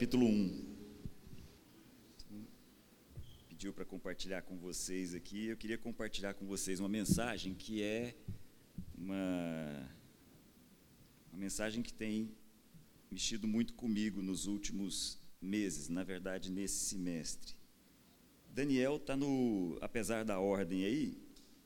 [0.00, 0.64] Capítulo 1.
[3.50, 5.48] Pediu para compartilhar com vocês aqui.
[5.48, 8.14] Eu queria compartilhar com vocês uma mensagem que é
[8.96, 9.90] uma,
[11.30, 12.34] uma mensagem que tem
[13.10, 17.54] mexido muito comigo nos últimos meses, na verdade, nesse semestre.
[18.54, 21.22] Daniel está no, apesar da ordem aí,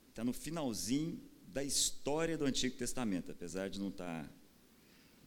[0.08, 4.30] está no finalzinho da história do Antigo Testamento, apesar de não estar tá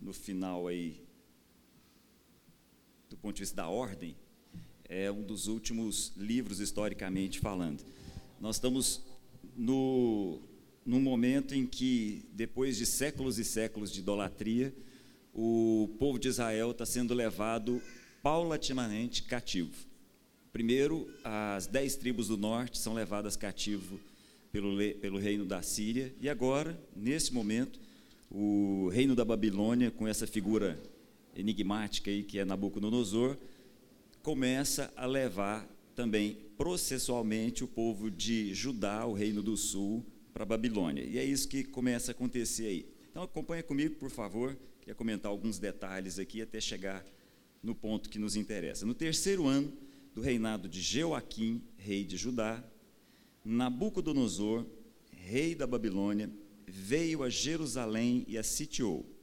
[0.02, 1.07] no final aí
[3.10, 4.16] do ponto de vista da ordem,
[4.90, 7.84] é um dos últimos livros historicamente falando.
[8.40, 9.02] Nós estamos
[9.56, 10.40] no,
[10.86, 14.74] num momento em que, depois de séculos e séculos de idolatria,
[15.34, 17.82] o povo de Israel está sendo levado
[18.22, 19.74] paulatinamente cativo.
[20.52, 24.00] Primeiro, as dez tribos do norte são levadas cativo
[24.52, 27.80] pelo, pelo reino da Síria, e agora, nesse momento,
[28.32, 30.82] o reino da Babilônia, com essa figura
[31.38, 33.38] enigmática aí, que é Nabucodonosor,
[34.24, 40.46] começa a levar também processualmente o povo de Judá, o reino do sul, para a
[40.46, 41.04] Babilônia.
[41.04, 42.90] E é isso que começa a acontecer aí.
[43.10, 47.06] Então acompanha comigo, por favor, queria comentar alguns detalhes aqui até chegar
[47.64, 48.86] no ponto que nos interessa.
[48.86, 49.72] No terceiro ano
[50.14, 52.64] do reinado de Jeoaquim, rei de Judá,
[53.44, 54.66] Nabucodonosor,
[55.12, 56.30] rei da Babilônia,
[56.68, 59.17] veio a Jerusalém e a sitiou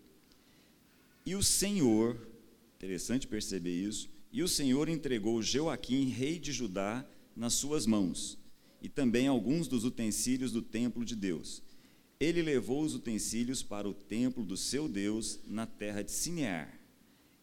[1.27, 2.19] e o Senhor,
[2.77, 8.39] interessante perceber isso, e o Senhor entregou Joaquim, rei de Judá, nas suas mãos,
[8.83, 11.63] e também alguns dos utensílios do templo de Deus.
[12.21, 16.81] Ele levou os utensílios para o templo do seu Deus na terra de Sinear,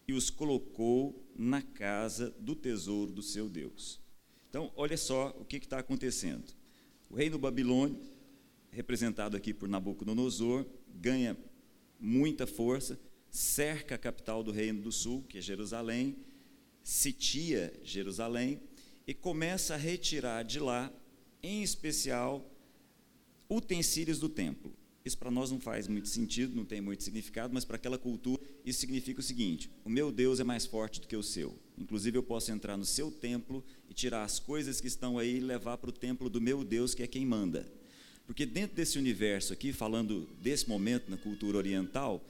[0.06, 4.00] e os colocou na casa do tesouro do seu Deus.
[4.48, 6.44] Então, olha só o que está acontecendo.
[7.08, 7.98] O reino babilônio,
[8.70, 11.36] representado aqui por Nabucodonosor, ganha
[11.98, 12.98] muita força,
[13.32, 16.14] cerca a capital do Reino do Sul, que é Jerusalém,
[16.84, 18.60] sitia Jerusalém
[19.06, 20.92] e começa a retirar de lá,
[21.42, 22.46] em especial,
[23.48, 24.72] utensílios do templo.
[25.04, 28.40] Isso para nós não faz muito sentido, não tem muito significado, mas para aquela cultura
[28.64, 31.58] isso significa o seguinte: o meu Deus é mais forte do que o seu.
[31.76, 35.40] Inclusive eu posso entrar no seu templo e tirar as coisas que estão aí e
[35.40, 37.66] levar para o templo do meu Deus, que é quem manda.
[38.26, 42.24] Porque dentro desse universo aqui, falando desse momento na cultura oriental,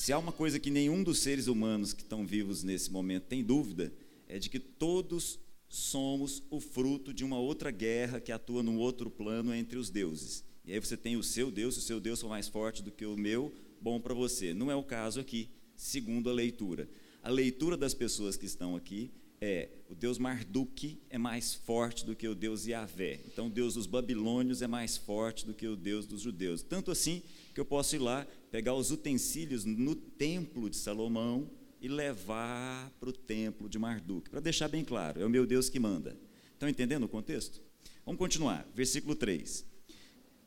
[0.00, 3.44] se há uma coisa que nenhum dos seres humanos que estão vivos nesse momento tem
[3.44, 3.92] dúvida,
[4.26, 5.38] é de que todos
[5.68, 10.42] somos o fruto de uma outra guerra que atua num outro plano entre os deuses.
[10.64, 13.04] E aí você tem o seu Deus, o seu Deus for mais forte do que
[13.04, 14.54] o meu, bom para você.
[14.54, 16.88] Não é o caso aqui, segundo a leitura.
[17.22, 22.16] A leitura das pessoas que estão aqui é o Deus Marduk é mais forte do
[22.16, 23.20] que o Deus Yahvé.
[23.26, 26.62] Então o Deus dos babilônios é mais forte do que o Deus dos judeus.
[26.62, 27.22] Tanto assim
[27.54, 31.50] que eu posso ir lá pegar os utensílios no templo de Salomão
[31.80, 35.68] e levar para o templo de Marduk, para deixar bem claro, é o meu Deus
[35.68, 36.16] que manda.
[36.52, 37.62] Estão entendendo o contexto?
[38.04, 39.64] Vamos continuar, versículo 3.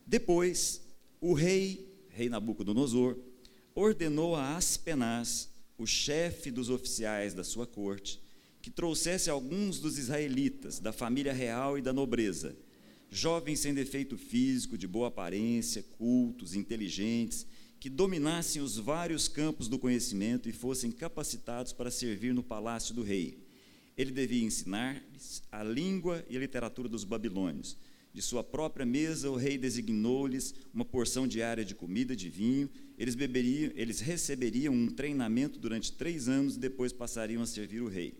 [0.05, 0.81] Depois,
[1.19, 3.17] o rei, rei Nabucodonosor,
[3.73, 8.21] ordenou a Aspenaz, o chefe dos oficiais da sua corte,
[8.61, 12.55] que trouxesse alguns dos israelitas, da família real e da nobreza,
[13.09, 17.45] jovens sem defeito físico, de boa aparência, cultos, inteligentes,
[17.83, 23.03] que dominassem os vários campos do conhecimento e fossem capacitados para servir no palácio do
[23.03, 23.45] rei.
[23.97, 27.75] Ele devia ensinar-lhes a língua e a literatura dos babilônios.
[28.13, 32.69] De sua própria mesa, o rei designou-lhes uma porção diária de comida, de vinho.
[32.97, 37.89] Eles beberiam, eles receberiam um treinamento durante três anos e depois passariam a servir o
[37.89, 38.13] rei.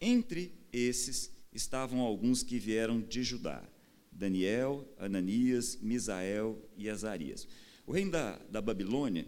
[0.00, 3.62] Entre esses estavam alguns que vieram de Judá:
[4.10, 7.46] Daniel, Ananias, Misael e Azarias.
[7.88, 9.24] O reino da, da Babilônia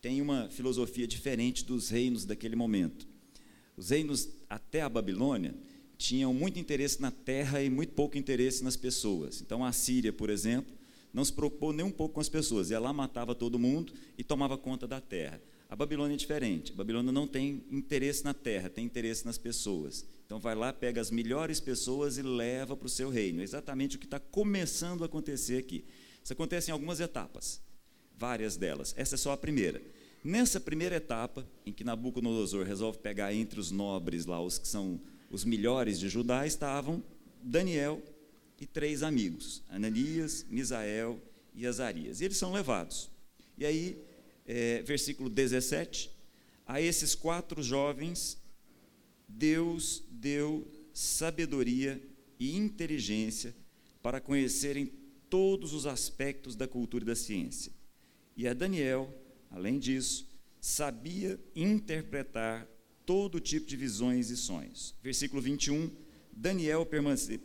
[0.00, 3.08] tem uma filosofia diferente dos reinos daquele momento.
[3.76, 5.52] Os reinos até a Babilônia
[5.98, 9.40] tinham muito interesse na terra e muito pouco interesse nas pessoas.
[9.40, 10.72] Então a Síria, por exemplo,
[11.12, 14.22] não se preocupou nem um pouco com as pessoas, ia lá, matava todo mundo e
[14.22, 15.42] tomava conta da terra.
[15.68, 16.70] A Babilônia é diferente.
[16.70, 20.06] A Babilônia não tem interesse na terra, tem interesse nas pessoas.
[20.24, 23.40] Então vai lá, pega as melhores pessoas e leva para o seu reino.
[23.40, 25.84] É exatamente o que está começando a acontecer aqui.
[26.26, 27.62] Isso acontece em algumas etapas,
[28.18, 28.92] várias delas.
[28.96, 29.80] Essa é só a primeira.
[30.24, 35.00] Nessa primeira etapa, em que Nabucodonosor resolve pegar entre os nobres lá, os que são
[35.30, 37.00] os melhores de Judá, estavam
[37.40, 38.02] Daniel
[38.60, 41.22] e três amigos, Ananias, Misael
[41.54, 42.20] e Azarias.
[42.20, 43.08] E eles são levados.
[43.56, 43.96] E aí,
[44.48, 46.10] é, versículo 17,
[46.66, 48.36] a esses quatro jovens,
[49.28, 52.02] Deus deu sabedoria
[52.36, 53.54] e inteligência
[54.02, 57.72] para conhecerem todos os aspectos da cultura e da ciência.
[58.36, 59.12] E a Daniel,
[59.50, 60.28] além disso,
[60.60, 62.66] sabia interpretar
[63.04, 64.94] todo tipo de visões e sonhos.
[65.02, 65.90] Versículo 21,
[66.32, 66.86] Daniel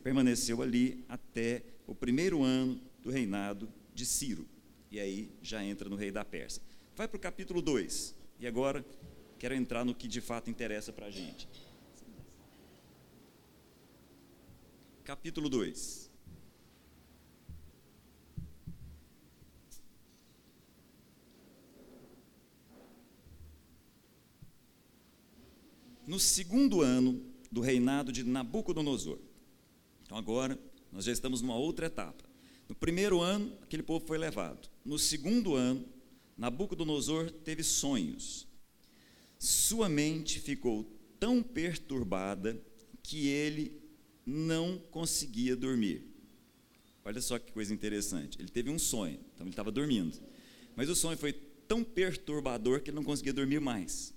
[0.04, 4.48] permaneceu ali até o primeiro ano do reinado de Ciro.
[4.90, 6.62] E aí já entra no rei da Pérsia.
[6.96, 8.16] Vai para o capítulo 2.
[8.40, 8.86] E agora
[9.40, 11.48] quero entrar no que de fato interessa para a gente.
[15.04, 16.11] Capítulo 2.
[26.12, 29.18] No segundo ano do reinado de Nabucodonosor.
[30.04, 30.60] Então agora
[30.92, 32.26] nós já estamos numa outra etapa.
[32.68, 34.70] No primeiro ano, aquele povo foi levado.
[34.84, 35.86] No segundo ano,
[36.38, 38.46] Nabucodonosor teve sonhos.
[39.40, 40.86] Sua mente ficou
[41.18, 42.62] tão perturbada
[43.02, 43.82] que ele
[44.26, 46.04] não conseguia dormir.
[47.06, 48.38] Olha só que coisa interessante.
[48.38, 50.20] Ele teve um sonho, então ele estava dormindo.
[50.76, 54.14] Mas o sonho foi tão perturbador que ele não conseguia dormir mais.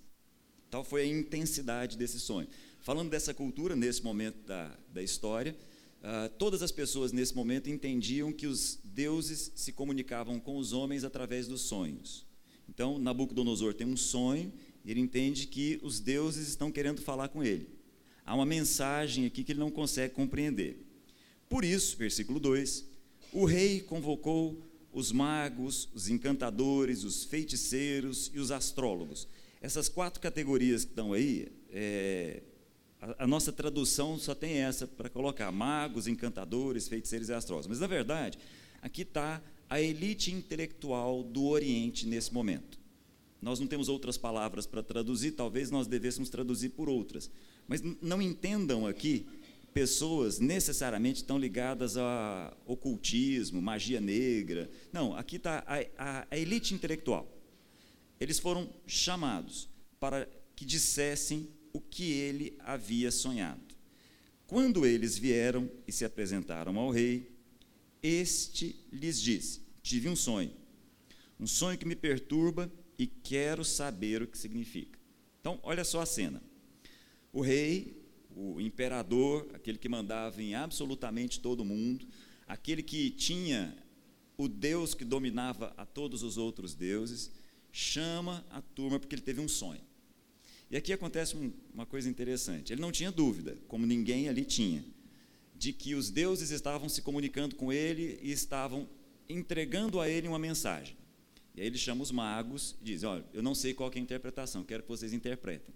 [0.74, 2.48] Tal foi a intensidade desse sonho.
[2.80, 5.56] Falando dessa cultura, nesse momento da, da história,
[6.02, 11.04] uh, todas as pessoas nesse momento entendiam que os deuses se comunicavam com os homens
[11.04, 12.26] através dos sonhos.
[12.68, 14.52] Então, Nabucodonosor tem um sonho
[14.84, 17.68] e ele entende que os deuses estão querendo falar com ele.
[18.26, 20.84] Há uma mensagem aqui que ele não consegue compreender.
[21.48, 22.84] Por isso, versículo 2:
[23.32, 24.60] o rei convocou
[24.92, 29.28] os magos, os encantadores, os feiticeiros e os astrólogos
[29.64, 32.42] essas quatro categorias que estão aí, é,
[33.00, 37.66] a, a, nossa tradução só tem essa para colocar: magos, encantadores, feiticeiros e astrólogos.
[37.66, 38.38] Mas, na verdade,
[38.82, 39.40] aqui está
[39.70, 42.78] a elite intelectual do Oriente nesse momento.
[43.40, 47.30] Nós não temos outras palavras para traduzir, talvez nós devêssemos traduzir por outras.
[47.66, 49.26] Mas não entendam aqui
[49.72, 54.70] pessoas necessariamente estão ligadas a ocultismo, magia negra.
[54.92, 57.33] Não, aqui está a, a, a elite intelectual
[58.20, 59.68] eles foram chamados
[59.98, 63.74] para que dissessem o que ele havia sonhado.
[64.46, 67.30] Quando eles vieram e se apresentaram ao rei,
[68.02, 70.52] este lhes disse: Tive um sonho,
[71.40, 74.98] um sonho que me perturba e quero saber o que significa.
[75.40, 76.42] Então, olha só a cena.
[77.32, 78.00] O rei,
[78.34, 82.06] o imperador, aquele que mandava em absolutamente todo mundo,
[82.46, 83.76] aquele que tinha
[84.36, 87.30] o Deus que dominava a todos os outros deuses,
[87.76, 89.80] chama a turma porque ele teve um sonho.
[90.70, 91.34] E aqui acontece
[91.74, 92.72] uma coisa interessante.
[92.72, 94.84] Ele não tinha dúvida, como ninguém ali tinha,
[95.56, 98.88] de que os deuses estavam se comunicando com ele e estavam
[99.28, 100.96] entregando a ele uma mensagem.
[101.56, 104.00] E aí ele chama os magos e diz: Olha, eu não sei qual é a
[104.00, 105.74] interpretação, quero que vocês interpretem.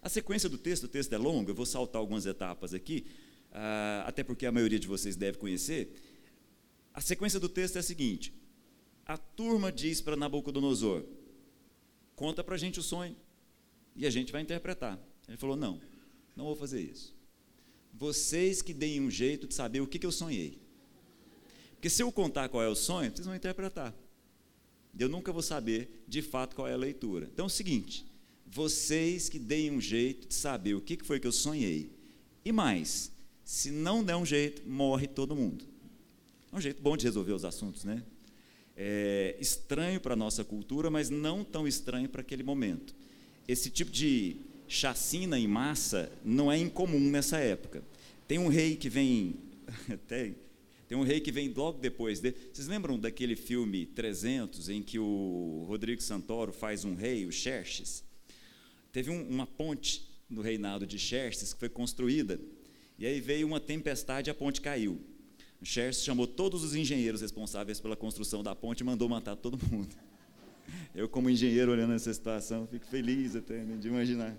[0.00, 3.04] A sequência do texto, o texto é longo, eu vou saltar algumas etapas aqui,
[3.50, 5.92] uh, até porque a maioria de vocês deve conhecer.
[6.94, 8.32] A sequência do texto é a seguinte:
[9.04, 11.04] a turma diz para Nabucodonosor:
[12.22, 13.16] conta para a gente o sonho
[13.96, 14.96] e a gente vai interpretar.
[15.26, 15.80] Ele falou: não,
[16.36, 17.12] não vou fazer isso.
[17.92, 20.56] Vocês que deem um jeito de saber o que, que eu sonhei.
[21.72, 23.92] Porque se eu contar qual é o sonho, vocês vão interpretar.
[24.96, 27.28] Eu nunca vou saber de fato qual é a leitura.
[27.32, 28.06] Então é o seguinte:
[28.46, 31.90] vocês que deem um jeito de saber o que, que foi que eu sonhei.
[32.44, 33.10] E mais,
[33.42, 35.64] se não der um jeito, morre todo mundo.
[36.52, 38.00] É um jeito bom de resolver os assuntos, né?
[38.84, 42.92] É, estranho para a nossa cultura, mas não tão estranho para aquele momento.
[43.46, 47.84] Esse tipo de chacina em massa não é incomum nessa época.
[48.26, 49.36] Tem um rei que vem,
[50.08, 50.34] tem,
[50.88, 52.36] tem um rei que vem logo depois dele.
[52.52, 58.02] Vocês lembram daquele filme 300 em que o Rodrigo Santoro faz um rei, o Xerxes?
[58.90, 62.40] Teve um, uma ponte no reinado de Xerxes que foi construída
[62.98, 65.00] e aí veio uma tempestade e a ponte caiu.
[65.64, 69.94] Xerxes chamou todos os engenheiros responsáveis pela construção da ponte e mandou matar todo mundo.
[70.94, 74.36] Eu, como engenheiro, olhando essa situação, fico feliz até né, de imaginar.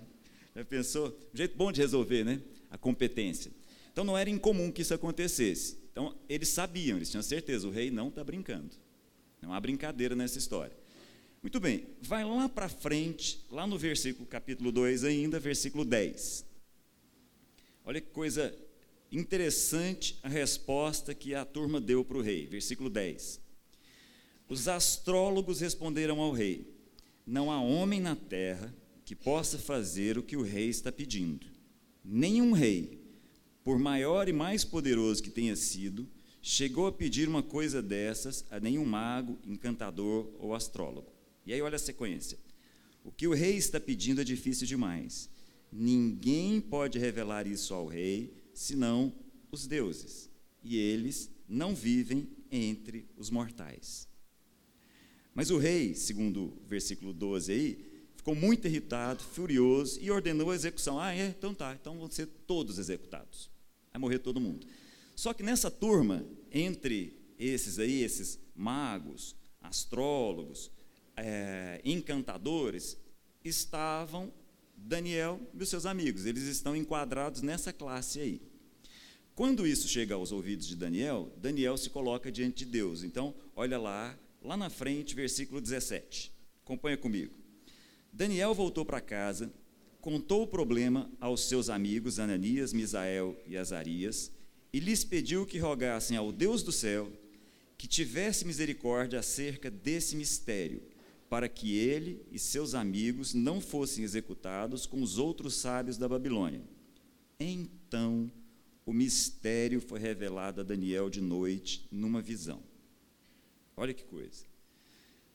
[0.54, 1.08] Já pensou?
[1.32, 2.40] Um jeito bom de resolver, né?
[2.70, 3.50] A competência.
[3.92, 5.78] Então não era incomum que isso acontecesse.
[5.92, 8.70] Então eles sabiam, eles tinham certeza, o rei não está brincando.
[9.40, 10.76] Não há brincadeira nessa história.
[11.42, 16.44] Muito bem, vai lá para frente, lá no versículo capítulo 2 ainda, versículo 10.
[17.84, 18.56] Olha que coisa
[19.14, 23.40] Interessante a resposta que a turma deu para o rei, versículo 10.
[24.48, 26.66] Os astrólogos responderam ao rei:
[27.24, 31.46] Não há homem na terra que possa fazer o que o rei está pedindo.
[32.04, 32.98] Nenhum rei,
[33.62, 36.08] por maior e mais poderoso que tenha sido,
[36.42, 41.12] chegou a pedir uma coisa dessas a nenhum mago, encantador ou astrólogo.
[41.46, 42.36] E aí olha a sequência.
[43.04, 45.30] O que o rei está pedindo é difícil demais.
[45.70, 49.12] Ninguém pode revelar isso ao rei senão
[49.50, 50.30] os deuses,
[50.62, 54.08] e eles não vivem entre os mortais.
[55.34, 60.54] Mas o rei, segundo o versículo 12 aí, ficou muito irritado, furioso e ordenou a
[60.54, 60.98] execução.
[60.98, 61.26] Ah, é?
[61.26, 63.50] Então tá, então vão ser todos executados.
[63.92, 64.66] Vai morrer todo mundo.
[65.14, 70.70] Só que nessa turma, entre esses aí, esses magos, astrólogos,
[71.16, 72.96] é, encantadores,
[73.44, 74.32] estavam
[74.84, 76.26] Daniel e os seus amigos.
[76.26, 78.42] Eles estão enquadrados nessa classe aí.
[79.34, 83.02] Quando isso chega aos ouvidos de Daniel, Daniel se coloca diante de Deus.
[83.02, 86.30] Então, olha lá, lá na frente, versículo 17.
[86.62, 87.34] Acompanha comigo.
[88.12, 89.52] Daniel voltou para casa,
[90.00, 94.30] contou o problema aos seus amigos Ananias, Misael e Azarias,
[94.72, 97.10] e lhes pediu que rogassem ao Deus do céu
[97.76, 100.82] que tivesse misericórdia acerca desse mistério,
[101.28, 106.62] para que ele e seus amigos não fossem executados com os outros sábios da Babilônia.
[107.40, 108.30] Então,
[108.86, 112.62] o mistério foi revelado a Daniel de noite numa visão.
[113.76, 114.44] Olha que coisa.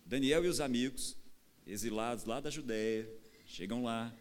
[0.05, 1.15] Daniel e os amigos,
[1.67, 3.10] exilados lá da Judéia,
[3.46, 4.13] chegam lá,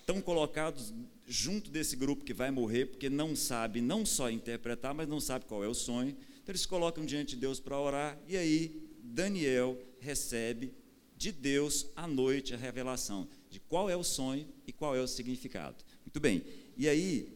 [0.00, 0.92] estão colocados
[1.26, 5.46] junto desse grupo que vai morrer, porque não sabe não só interpretar, mas não sabe
[5.46, 6.10] qual é o sonho.
[6.10, 10.74] Então eles colocam diante de Deus para orar, e aí Daniel recebe
[11.16, 15.06] de Deus à noite a revelação de qual é o sonho e qual é o
[15.06, 15.76] significado.
[16.04, 16.44] Muito bem.
[16.76, 17.32] E aí,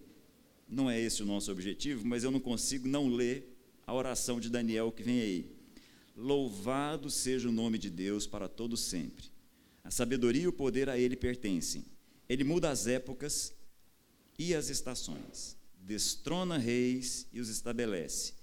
[0.69, 3.57] não é esse o nosso objetivo, mas eu não consigo não ler
[3.87, 5.57] a oração de Daniel que vem aí.
[6.17, 9.31] Louvado seja o nome de Deus para todo sempre.
[9.85, 11.85] A sabedoria e o poder a ele pertencem.
[12.29, 13.55] Ele muda as épocas
[14.39, 15.57] e as estações.
[15.81, 18.35] Destrona reis e os estabelece.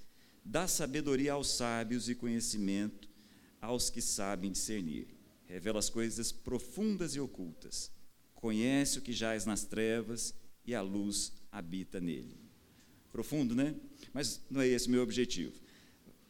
[0.44, 3.10] Dá sabedoria aos sábios e conhecimento
[3.62, 5.15] aos que sabem discernir.
[5.48, 7.92] Revela as coisas profundas e ocultas.
[8.34, 10.34] Conhece o que jaz nas trevas
[10.66, 12.38] e a luz habita nele.
[13.12, 13.76] Profundo, né?
[14.14, 15.54] Mas não é esse o meu objetivo.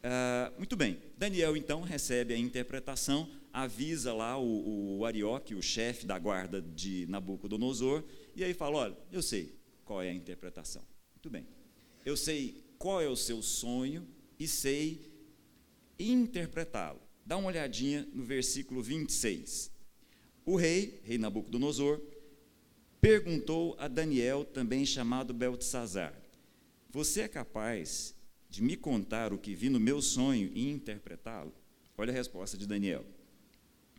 [0.08, 6.06] Ah, muito bem, Daniel então recebe a interpretação, avisa lá o, o Arioque, o chefe
[6.06, 8.04] da guarda de Nabucodonosor,
[8.36, 10.82] e aí fala: Olha, eu sei qual é a interpretação.
[11.12, 11.44] Muito bem,
[12.04, 14.06] eu sei qual é o seu sonho
[14.38, 15.10] e sei
[15.98, 17.00] interpretá-lo.
[17.26, 19.68] Dá uma olhadinha no versículo 26.
[20.44, 22.00] O rei, rei Nabucodonosor,
[23.00, 26.14] perguntou a Daniel, também chamado Beltesazar:
[26.88, 28.14] Você é capaz
[28.48, 31.52] de me contar o que vi no meu sonho e interpretá-lo?
[31.98, 33.04] Olha a resposta de Daniel: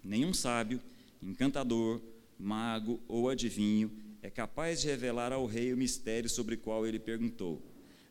[0.02, 0.80] Nenhum sábio,
[1.22, 2.02] encantador,
[2.40, 3.92] mago ou adivinho
[4.22, 7.62] é capaz de revelar ao rei o mistério sobre o qual ele perguntou.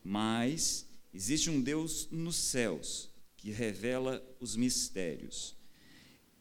[0.04, 3.15] Mas existe um Deus nos céus
[3.46, 5.54] que revela os mistérios.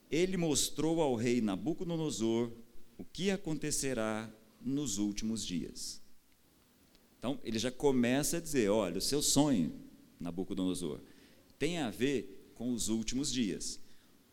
[0.10, 2.52] Ele mostrou ao rei Nabucodonosor
[2.98, 4.28] o que acontecerá
[4.60, 6.02] nos últimos dias.
[7.20, 9.72] Então, ele já começa a dizer: olha, o seu sonho,
[10.20, 11.00] Nabucodonosor,
[11.60, 13.80] tem a ver com os últimos dias.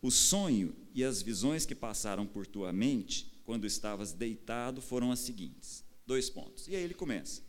[0.01, 5.19] O sonho e as visões que passaram por tua mente quando estavas deitado foram as
[5.19, 5.85] seguintes.
[6.07, 6.69] Dois pontos.
[6.69, 7.43] E aí ele começa.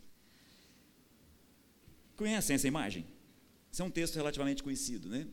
[2.14, 3.13] Conhecem essa imagem?
[3.74, 5.26] Esse é um texto relativamente conhecido, né?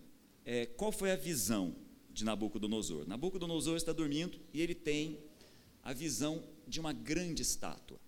[0.43, 1.75] É, qual foi a visão
[2.09, 3.07] de Nabucodonosor?
[3.07, 5.19] Nabucodonosor está dormindo e ele tem
[5.83, 7.99] a visão de uma grande estátua,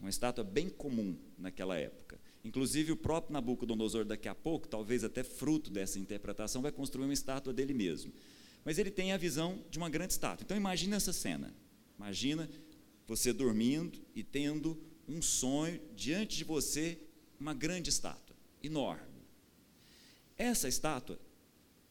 [0.00, 2.18] uma estátua bem comum naquela época.
[2.44, 7.14] Inclusive, o próprio Nabucodonosor, daqui a pouco, talvez até fruto dessa interpretação, vai construir uma
[7.14, 8.12] estátua dele mesmo.
[8.64, 10.42] Mas ele tem a visão de uma grande estátua.
[10.42, 11.54] Então, imagine essa cena.
[11.96, 12.50] Imagina
[13.06, 16.98] você dormindo e tendo um sonho diante de você,
[17.38, 19.09] uma grande estátua, enorme.
[20.40, 21.20] Essa estátua,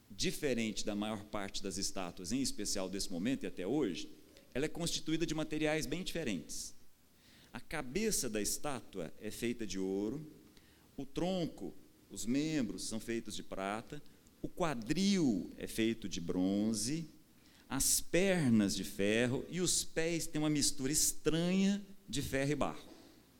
[0.09, 4.09] diferente da maior parte das estátuas, em especial desse momento e até hoje,
[4.55, 6.73] ela é constituída de materiais bem diferentes.
[7.53, 10.25] A cabeça da estátua é feita de ouro,
[10.97, 11.75] o tronco,
[12.09, 14.01] os membros são feitos de prata,
[14.41, 17.07] o quadril é feito de bronze,
[17.69, 22.89] as pernas de ferro e os pés têm uma mistura estranha de ferro e barro.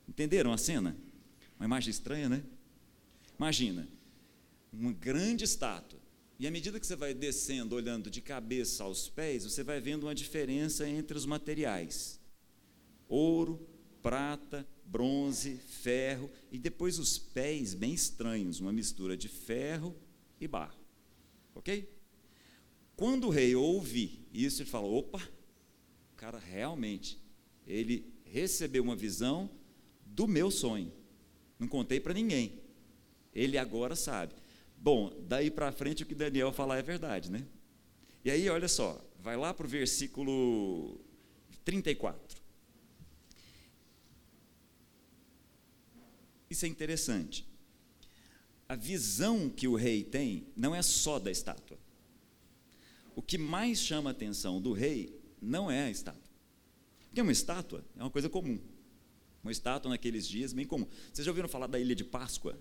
[0.08, 0.96] Entenderam a cena?
[1.58, 2.44] Uma imagem estranha, né?
[3.40, 3.88] Imagina,
[4.72, 6.00] uma grande estátua
[6.40, 10.04] e à medida que você vai descendo, olhando de cabeça aos pés, você vai vendo
[10.04, 12.18] uma diferença entre os materiais:
[13.10, 13.68] ouro,
[14.02, 19.94] prata, bronze, ferro, e depois os pés bem estranhos, uma mistura de ferro
[20.40, 20.80] e barro.
[21.54, 21.94] Ok?
[22.96, 25.22] Quando o rei ouve isso, ele fala: opa,
[26.14, 27.20] o cara realmente,
[27.68, 29.52] ele recebeu uma visão
[30.06, 30.94] do meu sonho.
[31.60, 32.62] Não contei para ninguém.
[33.36, 34.34] Ele agora sabe.
[34.82, 37.46] Bom, daí para frente o que Daniel falar é verdade, né?
[38.24, 41.00] E aí, olha só, vai lá para o versículo
[41.66, 42.40] 34.
[46.50, 47.46] Isso é interessante.
[48.68, 51.78] A visão que o rei tem não é só da estátua.
[53.16, 56.32] O que mais chama a atenção do rei não é a estátua.
[57.08, 58.60] Porque uma estátua é uma coisa comum.
[59.44, 60.88] Uma estátua naqueles dias, bem comum.
[61.12, 62.58] Vocês já ouviram falar da Ilha de Páscoa?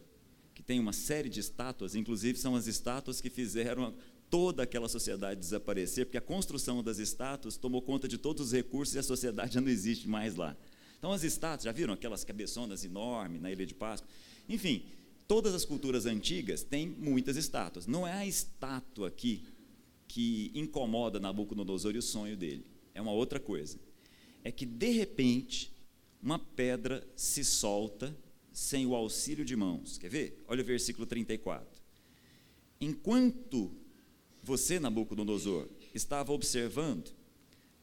[0.58, 3.94] Que tem uma série de estátuas, inclusive são as estátuas que fizeram
[4.28, 8.96] toda aquela sociedade desaparecer, porque a construção das estátuas tomou conta de todos os recursos
[8.96, 10.56] e a sociedade já não existe mais lá.
[10.98, 14.10] Então, as estátuas, já viram aquelas cabeçonas enormes na Ilha de Páscoa?
[14.48, 14.82] Enfim,
[15.28, 17.86] todas as culturas antigas têm muitas estátuas.
[17.86, 19.44] Não é a estátua aqui
[20.08, 22.64] que incomoda Nabucodonosor e o sonho dele.
[22.96, 23.78] É uma outra coisa.
[24.42, 25.72] É que, de repente,
[26.20, 28.12] uma pedra se solta
[28.58, 29.98] sem o auxílio de mãos.
[29.98, 30.44] Quer ver?
[30.48, 31.80] Olha o versículo 34.
[32.80, 33.72] Enquanto
[34.42, 37.14] você, Nabucodonosor, estava observando,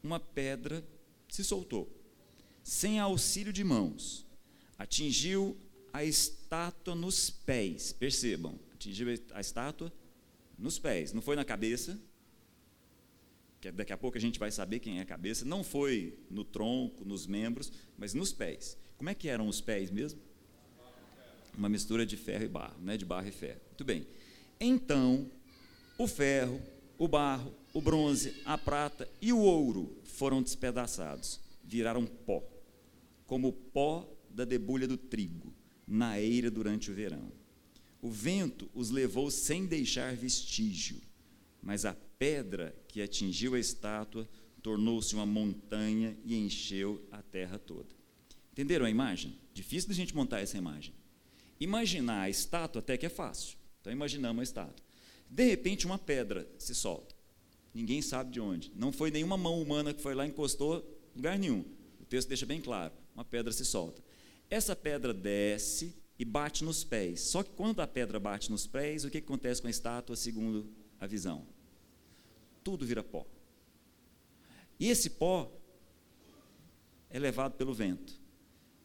[0.04, 0.86] uma pedra
[1.30, 1.90] se soltou,
[2.62, 4.26] sem auxílio de mãos,
[4.78, 5.58] atingiu
[5.94, 7.94] a estátua nos pés.
[7.94, 9.92] Percebam, atingiu a estátua
[10.58, 11.98] nos pés, não foi na cabeça,
[13.62, 16.44] que daqui a pouco a gente vai saber quem é a cabeça, não foi no
[16.44, 18.78] tronco, nos membros, mas nos pés.
[18.98, 20.35] Como é que eram os pés mesmo?
[21.58, 22.98] Uma mistura de ferro e barro, né?
[22.98, 23.62] de barro e ferro.
[23.68, 24.06] Muito bem.
[24.60, 25.30] Então,
[25.98, 26.62] o ferro,
[26.98, 32.44] o barro, o bronze, a prata e o ouro foram despedaçados, viraram pó,
[33.26, 35.54] como o pó da debulha do trigo,
[35.88, 37.32] na eira durante o verão.
[38.02, 41.02] O vento os levou sem deixar vestígio,
[41.62, 44.28] mas a pedra que atingiu a estátua
[44.62, 47.90] tornou-se uma montanha e encheu a terra toda.
[48.52, 49.38] Entenderam a imagem?
[49.54, 50.94] Difícil da gente montar essa imagem.
[51.60, 53.58] Imaginar a estátua até que é fácil.
[53.82, 54.86] Então imaginamos a estátua.
[55.30, 57.16] De repente, uma pedra se solta.
[57.74, 58.72] Ninguém sabe de onde.
[58.76, 60.84] Não foi nenhuma mão humana que foi lá e encostou,
[61.16, 61.66] lugar nenhum.
[62.00, 64.02] O texto deixa bem claro: uma pedra se solta.
[64.50, 67.22] Essa pedra desce e bate nos pés.
[67.22, 70.70] Só que quando a pedra bate nos pés, o que acontece com a estátua, segundo
[71.00, 71.46] a visão?
[72.64, 73.26] Tudo vira pó.
[74.80, 75.52] E esse pó
[77.10, 78.14] é levado pelo vento.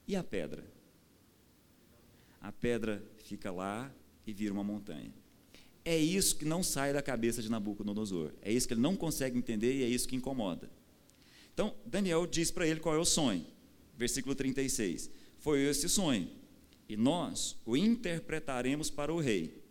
[0.06, 0.64] E a pedra?
[2.40, 3.92] A pedra fica lá
[4.26, 5.12] e vira uma montanha.
[5.84, 8.32] É isso que não sai da cabeça de Nabucodonosor.
[8.42, 10.70] É isso que ele não consegue entender e é isso que incomoda.
[11.52, 13.46] Então, Daniel diz para ele qual é o sonho.
[13.96, 15.10] Versículo 36.
[15.38, 16.30] Foi esse sonho,
[16.88, 19.62] e nós o interpretaremos para o rei.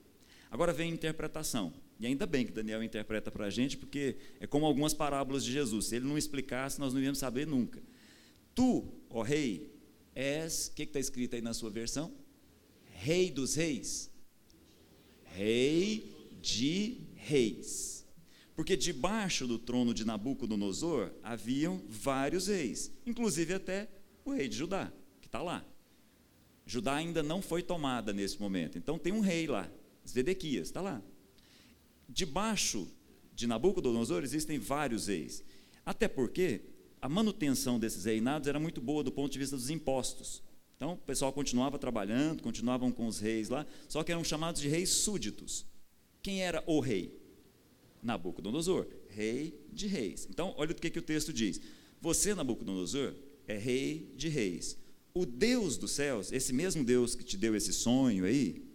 [0.49, 1.73] Agora vem a interpretação.
[1.99, 5.51] E ainda bem que Daniel interpreta para a gente, porque é como algumas parábolas de
[5.51, 5.87] Jesus.
[5.87, 7.83] Se ele não explicasse, nós não íamos saber nunca.
[8.55, 9.69] Tu, ó rei,
[10.15, 12.11] és, o que está escrito aí na sua versão?
[13.01, 14.09] Rei dos reis
[15.39, 16.03] rei
[16.41, 18.05] de reis.
[18.55, 23.87] Porque debaixo do trono de Nabucodonosor haviam vários reis, inclusive até
[24.25, 25.65] o rei de Judá, que está lá.
[26.65, 29.71] Judá ainda não foi tomada nesse momento, então tem um rei lá,
[30.05, 31.01] Zedequias, está lá.
[32.07, 32.85] Debaixo
[33.33, 35.41] de Nabucodonosor existem vários reis,
[35.85, 36.61] até porque
[37.01, 40.43] a manutenção desses reinados era muito boa do ponto de vista dos impostos.
[40.79, 44.69] Então, o pessoal continuava trabalhando, continuavam com os reis lá, só que eram chamados de
[44.69, 45.65] reis súditos.
[46.23, 47.19] Quem era o rei?
[48.01, 50.25] Nabucodonosor, rei de reis.
[50.29, 51.59] Então, olha o que, que o texto diz.
[51.99, 53.13] Você, Nabucodonosor,
[53.45, 54.77] é rei de reis.
[55.13, 58.65] O Deus dos céus, esse mesmo Deus que te deu esse sonho aí,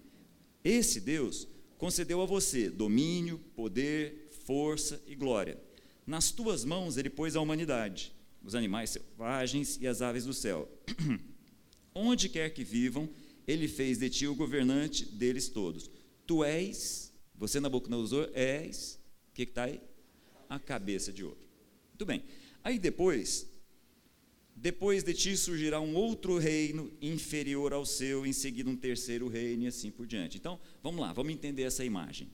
[0.62, 5.58] esse Deus concedeu a você domínio, poder, força e glória.
[6.06, 10.68] Nas tuas mãos ele pôs a humanidade, os animais selvagens e as aves do céu.
[11.94, 13.08] Onde quer que vivam,
[13.46, 15.90] ele fez de ti o governante deles todos.
[16.26, 18.98] Tu és, você Nabucodonosor, és,
[19.30, 19.80] o que está aí?
[20.48, 21.38] A cabeça de ouro.
[21.90, 22.24] Muito bem.
[22.64, 23.46] Aí depois,
[24.56, 29.64] depois de ti surgirá um outro reino inferior ao seu, em seguida um terceiro reino
[29.64, 30.36] e assim por diante.
[30.36, 32.28] Então, vamos lá, vamos entender essa imagem.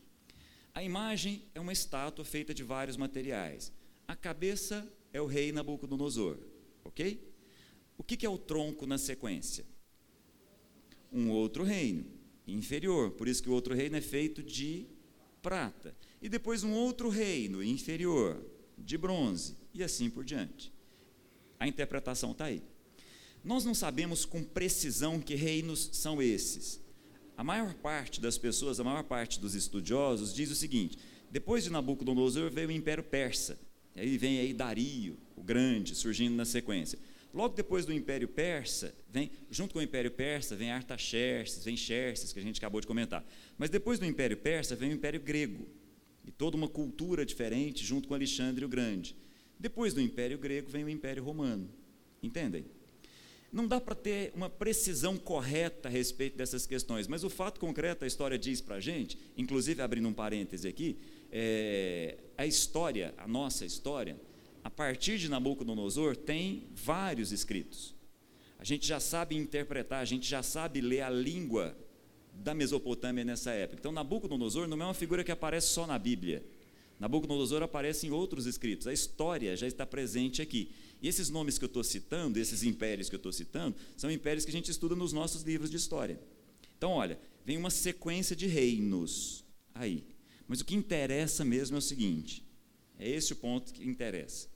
[0.73, 3.73] A imagem é uma estátua feita de vários materiais.
[4.07, 6.38] A cabeça é o rei Nabucodonosor,
[6.85, 7.29] ok?
[8.00, 9.62] O que é o tronco na sequência?
[11.12, 12.06] Um outro reino,
[12.46, 13.10] inferior.
[13.10, 14.86] Por isso que o outro reino é feito de
[15.42, 15.94] prata.
[16.22, 18.42] E depois um outro reino, inferior,
[18.78, 19.54] de bronze.
[19.74, 20.72] E assim por diante.
[21.58, 22.62] A interpretação está aí.
[23.44, 26.80] Nós não sabemos com precisão que reinos são esses.
[27.36, 30.96] A maior parte das pessoas, a maior parte dos estudiosos, diz o seguinte:
[31.30, 33.58] depois de Nabucodonosor veio o Império Persa.
[33.94, 36.98] E aí vem aí Dario, o Grande, surgindo na sequência.
[37.32, 42.32] Logo depois do Império Persa, vem, junto com o Império Persa, vem Artaxerxes, vem Xerxes,
[42.32, 43.24] que a gente acabou de comentar.
[43.56, 45.66] Mas depois do Império Persa, vem o Império Grego,
[46.24, 49.16] e toda uma cultura diferente, junto com Alexandre o Grande.
[49.58, 51.70] Depois do Império Grego, vem o Império Romano.
[52.22, 52.64] Entendem?
[53.52, 58.04] Não dá para ter uma precisão correta a respeito dessas questões, mas o fato concreto,
[58.04, 60.96] a história diz para a gente, inclusive abrindo um parêntese aqui,
[61.32, 64.16] é, a história, a nossa história,
[64.62, 67.94] a partir de Nabucodonosor, tem vários escritos.
[68.59, 71.77] A gente já sabe interpretar, a gente já sabe ler a língua
[72.35, 73.79] da Mesopotâmia nessa época.
[73.81, 76.44] Então, Nabucodonosor não é uma figura que aparece só na Bíblia.
[76.99, 78.87] Nabucodonosor aparece em outros escritos.
[78.87, 80.70] A história já está presente aqui.
[81.01, 84.44] E esses nomes que eu estou citando, esses impérios que eu estou citando, são impérios
[84.44, 86.20] que a gente estuda nos nossos livros de história.
[86.77, 89.42] Então, olha, vem uma sequência de reinos
[89.75, 90.05] aí.
[90.46, 92.44] Mas o que interessa mesmo é o seguinte:
[93.00, 94.46] é esse o ponto que interessa.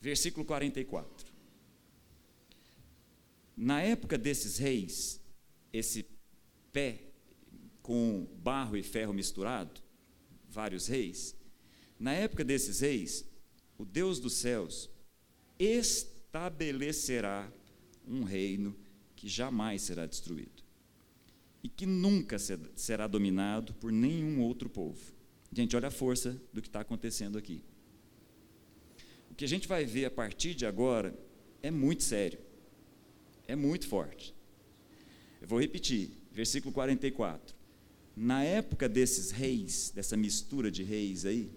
[0.00, 1.26] Versículo 44.
[3.56, 5.20] Na época desses reis,
[5.72, 6.06] esse
[6.72, 7.00] pé
[7.82, 9.80] com barro e ferro misturado,
[10.48, 11.34] vários reis,
[11.98, 13.24] na época desses reis,
[13.76, 14.88] o Deus dos céus
[15.58, 17.52] estabelecerá
[18.06, 18.76] um reino
[19.16, 20.62] que jamais será destruído
[21.62, 25.19] e que nunca será dominado por nenhum outro povo.
[25.52, 27.64] Gente, olha a força do que está acontecendo aqui.
[29.30, 31.12] O que a gente vai ver a partir de agora
[31.62, 32.38] é muito sério,
[33.48, 34.34] é muito forte.
[35.40, 37.54] Eu vou repetir, versículo 44.
[38.14, 41.50] Na época desses reis, dessa mistura de reis aí,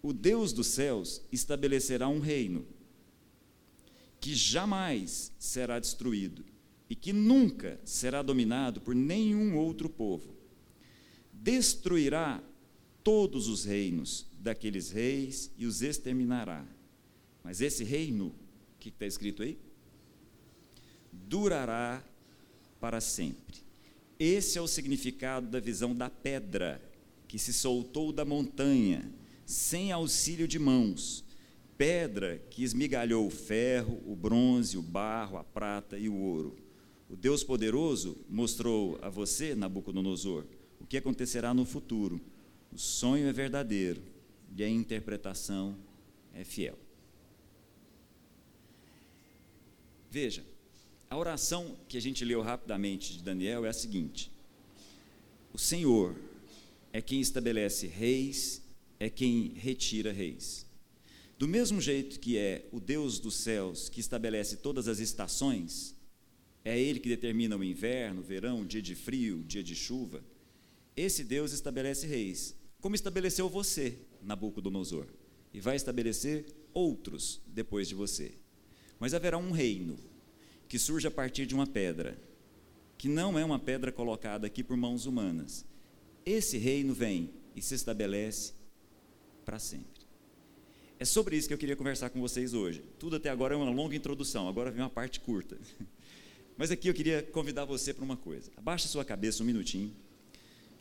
[0.00, 2.66] o Deus dos céus estabelecerá um reino
[4.20, 6.44] que jamais será destruído
[6.88, 10.36] e que nunca será dominado por nenhum outro povo.
[11.32, 12.42] Destruirá
[13.08, 16.62] todos os reinos daqueles reis e os exterminará.
[17.42, 19.56] Mas esse reino, o que está escrito aí?
[21.10, 22.04] Durará
[22.78, 23.56] para sempre.
[24.18, 26.82] Esse é o significado da visão da pedra
[27.26, 29.10] que se soltou da montanha,
[29.46, 31.24] sem auxílio de mãos,
[31.78, 36.58] pedra que esmigalhou o ferro, o bronze, o barro, a prata e o ouro.
[37.08, 40.44] O Deus poderoso mostrou a você, Nabucodonosor,
[40.78, 42.20] o que acontecerá no futuro.
[42.72, 44.02] O sonho é verdadeiro
[44.56, 45.76] e a interpretação
[46.34, 46.78] é fiel.
[50.10, 50.44] Veja,
[51.10, 54.30] a oração que a gente leu rapidamente de Daniel é a seguinte:
[55.52, 56.14] O Senhor
[56.92, 58.62] é quem estabelece reis,
[58.98, 60.66] é quem retira reis.
[61.38, 65.94] Do mesmo jeito que é o Deus dos céus que estabelece todas as estações,
[66.64, 69.74] é Ele que determina o inverno, o verão, o dia de frio, o dia de
[69.74, 70.22] chuva.
[70.96, 75.06] Esse Deus estabelece reis, como estabeleceu você, Nabucodonosor,
[75.52, 78.32] e vai estabelecer outros depois de você.
[78.98, 79.96] Mas haverá um reino
[80.68, 82.18] que surge a partir de uma pedra,
[82.96, 85.64] que não é uma pedra colocada aqui por mãos humanas.
[86.24, 88.52] Esse reino vem e se estabelece
[89.44, 89.98] para sempre.
[90.98, 92.84] É sobre isso que eu queria conversar com vocês hoje.
[92.98, 95.56] Tudo até agora é uma longa introdução, agora vem uma parte curta.
[96.58, 98.50] Mas aqui eu queria convidar você para uma coisa.
[98.56, 99.94] Abaixa sua cabeça um minutinho,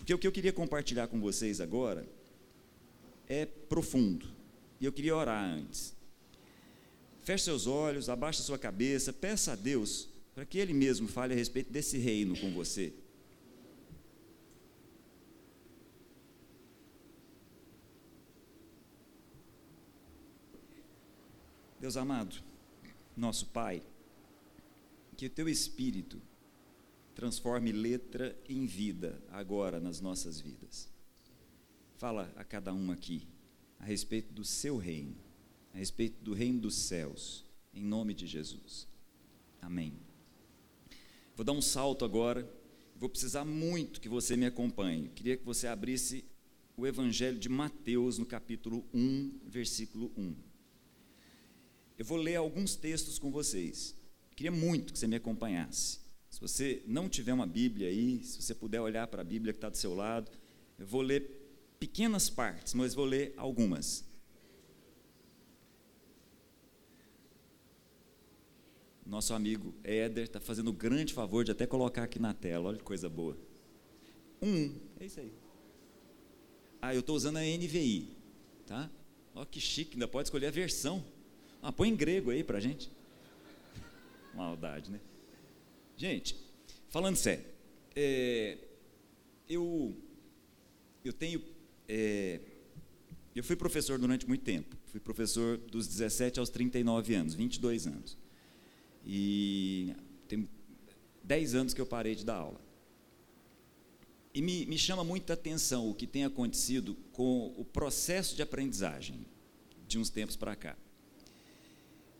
[0.08, 2.08] porque o que eu queria compartilhar com vocês agora
[3.28, 4.26] é profundo.
[4.80, 5.93] E eu queria orar antes.
[7.24, 11.36] Feche seus olhos, abaixe sua cabeça, peça a Deus para que Ele mesmo fale a
[11.36, 12.93] respeito desse reino com você.
[21.82, 22.41] Deus amado,
[23.13, 23.84] nosso Pai,
[25.17, 26.22] que o Teu Espírito
[27.17, 30.88] transforme letra em vida agora nas nossas vidas.
[31.95, 33.27] Fala a cada um aqui
[33.80, 35.27] a respeito do Seu reino
[35.73, 38.88] a respeito do reino dos céus, em nome de Jesus.
[39.62, 39.93] Amém.
[41.36, 42.51] Vou dar um salto agora,
[42.95, 45.10] vou precisar muito que você me acompanhe.
[45.10, 46.25] Queria que você abrisse
[46.75, 50.36] o Evangelho de Mateus, no capítulo 1, versículo 1.
[51.99, 53.95] Eu vou ler alguns textos com vocês.
[54.36, 56.07] Queria muito que você me acompanhasse.
[56.30, 59.58] Se você não tiver uma Bíblia aí, se você puder olhar para a Bíblia que
[59.58, 60.30] está do seu lado,
[60.78, 61.38] eu vou ler
[61.80, 64.06] pequenas partes, mas vou ler algumas.
[69.06, 72.68] Nosso amigo Éder está fazendo o grande favor de até colocar aqui na tela.
[72.68, 73.38] Olha que coisa boa.
[74.42, 75.32] Um, é isso aí.
[76.82, 78.10] Ah, eu estou usando a NVI,
[78.66, 78.90] tá?
[79.34, 81.04] Olha que chique, ainda pode escolher a versão.
[81.62, 82.92] Ah, põe em grego aí para gente.
[84.36, 85.00] Maldade, né?
[85.98, 86.36] Gente,
[86.90, 87.44] falando sério,
[87.96, 88.60] é,
[89.50, 89.98] eu,
[91.04, 91.42] eu tenho.
[91.90, 92.40] É,
[93.36, 94.78] eu fui professor durante muito tempo.
[94.86, 98.16] Fui professor dos 17 aos 39 anos, 22 anos.
[99.04, 99.96] E
[100.28, 100.48] tem
[101.24, 102.62] 10 anos que eu parei de dar aula.
[104.36, 109.26] E me, me chama muita atenção o que tem acontecido com o processo de aprendizagem
[109.88, 110.78] de uns tempos para cá.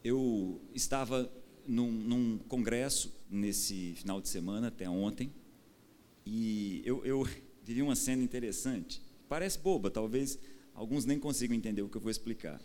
[0.04, 1.32] Eu estava
[1.68, 5.32] num, num, congresso nesse final de semana, até ontem,
[6.26, 7.28] e eu, eu
[7.64, 9.02] vivi uma cena interessante.
[9.28, 10.40] Parece boba, talvez
[10.74, 12.62] alguns nem consigam entender o que eu vou explicar.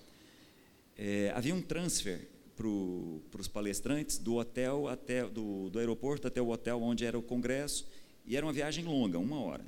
[0.96, 6.48] é, havia um transfer para os palestrantes do hotel até do, do aeroporto até o
[6.48, 7.86] hotel onde era o congresso
[8.24, 9.64] e era uma viagem longa, uma hora.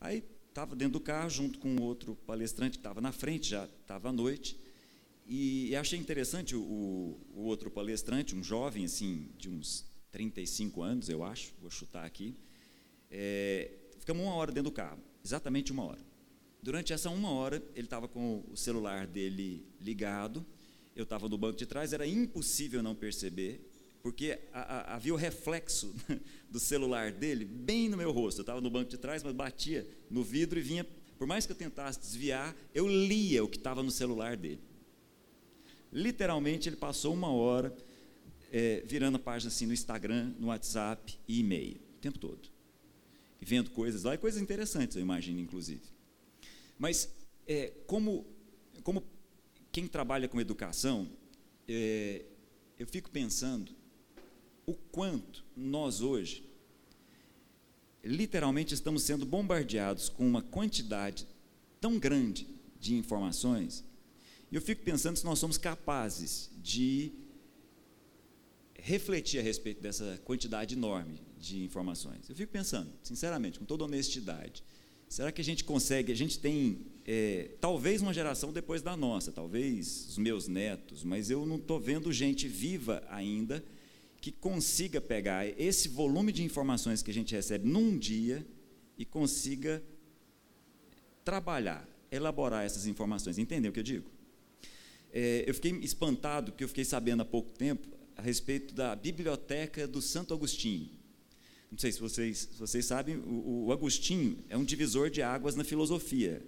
[0.00, 4.08] Aí estava dentro do carro junto com outro palestrante que estava na frente, já estava
[4.08, 4.58] à noite.
[5.28, 6.60] E, achei interessante o,
[7.34, 12.34] o, outro palestrante, um jovem assim de uns 35 anos, eu acho, vou chutar aqui.
[13.10, 16.00] É, ficamos uma hora dentro do carro, exatamente uma hora.
[16.62, 20.44] Durante essa uma hora, ele estava com o celular dele ligado
[20.98, 23.60] eu estava no banco de trás, era impossível não perceber,
[24.02, 25.94] porque a, a, havia o reflexo
[26.50, 28.40] do celular dele bem no meu rosto.
[28.40, 30.84] Eu estava no banco de trás, mas batia no vidro e vinha.
[31.16, 34.60] Por mais que eu tentasse desviar, eu lia o que estava no celular dele.
[35.92, 37.74] Literalmente, ele passou uma hora
[38.52, 42.48] é, virando a página assim no Instagram, no WhatsApp e e-mail, o tempo todo.
[43.40, 45.82] E vendo coisas lá, e coisas interessantes, eu imagino, inclusive.
[46.78, 47.12] Mas,
[47.46, 48.26] é, como,
[48.82, 49.02] como
[49.70, 51.08] quem trabalha com educação,
[51.66, 52.24] é,
[52.78, 53.72] eu fico pensando
[54.66, 56.44] o quanto nós hoje,
[58.04, 61.26] literalmente, estamos sendo bombardeados com uma quantidade
[61.80, 62.46] tão grande
[62.78, 63.84] de informações,
[64.50, 67.12] e eu fico pensando se nós somos capazes de
[68.74, 72.28] refletir a respeito dessa quantidade enorme de informações.
[72.28, 74.64] Eu fico pensando, sinceramente, com toda honestidade,
[75.08, 79.30] será que a gente consegue, a gente tem é, talvez uma geração depois da nossa,
[79.30, 83.62] talvez os meus netos, mas eu não estou vendo gente viva ainda
[84.20, 88.46] que consiga pegar esse volume de informações que a gente recebe num dia
[88.96, 89.82] e consiga
[91.24, 93.38] trabalhar, elaborar essas informações.
[93.38, 94.17] Entendeu o que eu digo?
[95.12, 99.86] É, eu fiquei espantado, porque eu fiquei sabendo há pouco tempo a respeito da biblioteca
[99.86, 100.90] do Santo Agostinho.
[101.70, 105.54] Não sei se vocês, se vocês sabem, o, o Agostinho é um divisor de águas
[105.54, 106.42] na filosofia.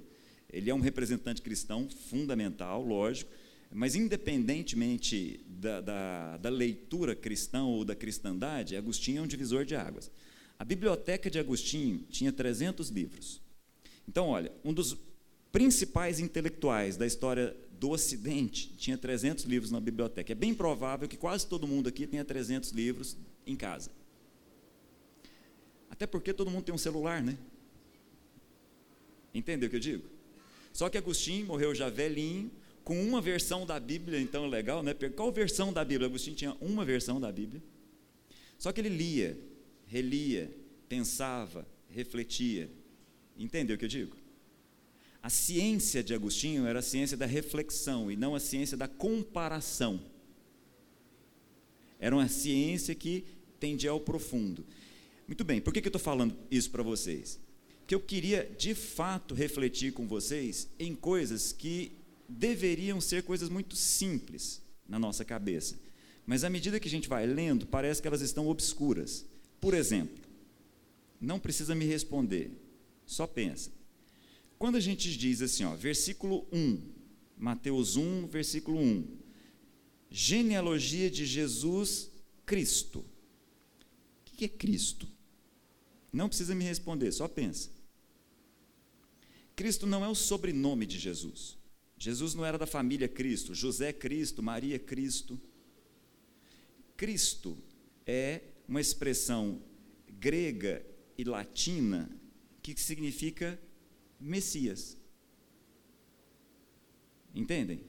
[0.53, 3.31] Ele é um representante cristão fundamental, lógico,
[3.73, 9.77] mas independentemente da, da, da, leitura cristã ou da cristandade, Agostinho é um divisor de
[9.77, 10.11] águas.
[10.59, 13.41] A biblioteca de Agostinho tinha 300 livros.
[14.09, 14.97] Então, olha, um dos
[15.53, 20.31] principais intelectuais da história do Ocidente tinha 300 livros na biblioteca.
[20.31, 23.17] É bem provável que quase todo mundo aqui tenha 300 livros
[23.47, 23.91] em casa.
[25.89, 27.39] Até porque todo mundo tem um celular, né?
[29.35, 30.05] Entendeu o que eu digo?
[30.75, 32.51] Só que Agostinho morreu já velhinho,
[32.85, 34.93] com uma versão da Bíblia, então legal, né?
[35.17, 36.07] Qual versão da Bíblia?
[36.07, 37.63] Agostinho tinha uma versão da Bíblia.
[38.59, 39.39] Só que ele lia,
[39.87, 40.55] relia,
[40.87, 42.71] pensava, refletia.
[43.39, 44.20] Entendeu o que eu digo?
[45.23, 50.01] A ciência de Agostinho era a ciência da reflexão e não a ciência da comparação.
[51.99, 53.25] Era uma ciência que
[53.59, 54.65] tendia ao profundo.
[55.27, 57.39] Muito bem, por que, que eu estou falando isso para vocês?
[57.91, 61.91] que eu queria de fato refletir com vocês em coisas que
[62.29, 65.77] deveriam ser coisas muito simples na nossa cabeça.
[66.25, 69.27] Mas à medida que a gente vai lendo, parece que elas estão obscuras.
[69.61, 70.23] Por exemplo,
[71.21, 72.53] não precisa me responder,
[73.05, 73.73] só pensa.
[74.61, 76.83] Quando a gente diz assim, ó, versículo 1,
[77.39, 79.09] Mateus 1, versículo 1,
[80.11, 82.11] genealogia de Jesus
[82.45, 82.99] Cristo.
[82.99, 83.07] O
[84.37, 85.09] que é Cristo?
[86.13, 87.71] Não precisa me responder, só pensa.
[89.57, 91.57] Cristo não é o sobrenome de Jesus.
[91.97, 95.41] Jesus não era da família Cristo, José Cristo, Maria Cristo.
[96.99, 97.57] Cristo
[98.07, 99.63] é uma expressão
[100.19, 100.85] grega
[101.17, 102.11] e latina
[102.63, 103.59] que significa
[104.21, 104.97] Messias.
[107.35, 107.81] Entendem?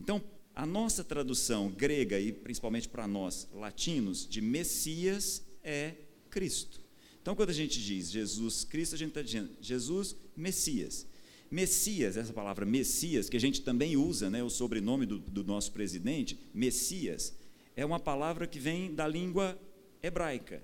[0.00, 0.22] Então,
[0.54, 5.94] a nossa tradução grega e principalmente para nós latinos de Messias é
[6.28, 6.80] Cristo.
[7.20, 11.06] Então, quando a gente diz Jesus Cristo, a gente está dizendo Jesus Messias.
[11.50, 15.70] Messias, essa palavra Messias, que a gente também usa, né, o sobrenome do, do nosso
[15.70, 17.34] presidente, Messias,
[17.76, 19.58] é uma palavra que vem da língua
[20.02, 20.62] hebraica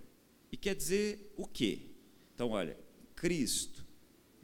[0.51, 1.81] e quer dizer o quê?
[2.35, 2.77] Então, olha,
[3.15, 3.78] Cristo,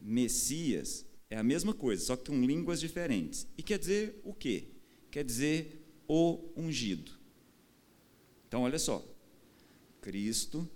[0.07, 3.49] Messias, é a mesma coisa, só que com línguas diferentes.
[3.57, 4.69] E quer dizer o quê?
[5.11, 7.11] Quer dizer o ungido.
[8.47, 9.03] Então, olha só,
[10.03, 10.69] Cristo,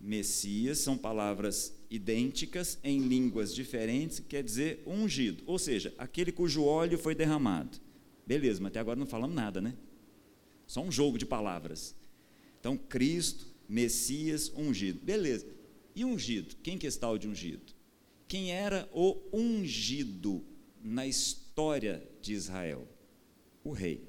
[0.00, 6.98] Messias são palavras idênticas em línguas diferentes, quer dizer ungido, ou seja, aquele cujo óleo
[6.98, 7.78] foi derramado.
[8.26, 9.76] Beleza, mas até agora não falamos nada, né?
[10.66, 11.94] Só um jogo de palavras.
[12.58, 15.00] Então, Cristo, Messias, ungido.
[15.04, 15.46] Beleza.
[15.94, 16.56] E ungido?
[16.62, 17.72] Quem que está o de ungido?
[18.32, 20.42] Quem era o ungido
[20.82, 22.88] na história de Israel?
[23.62, 24.08] O rei.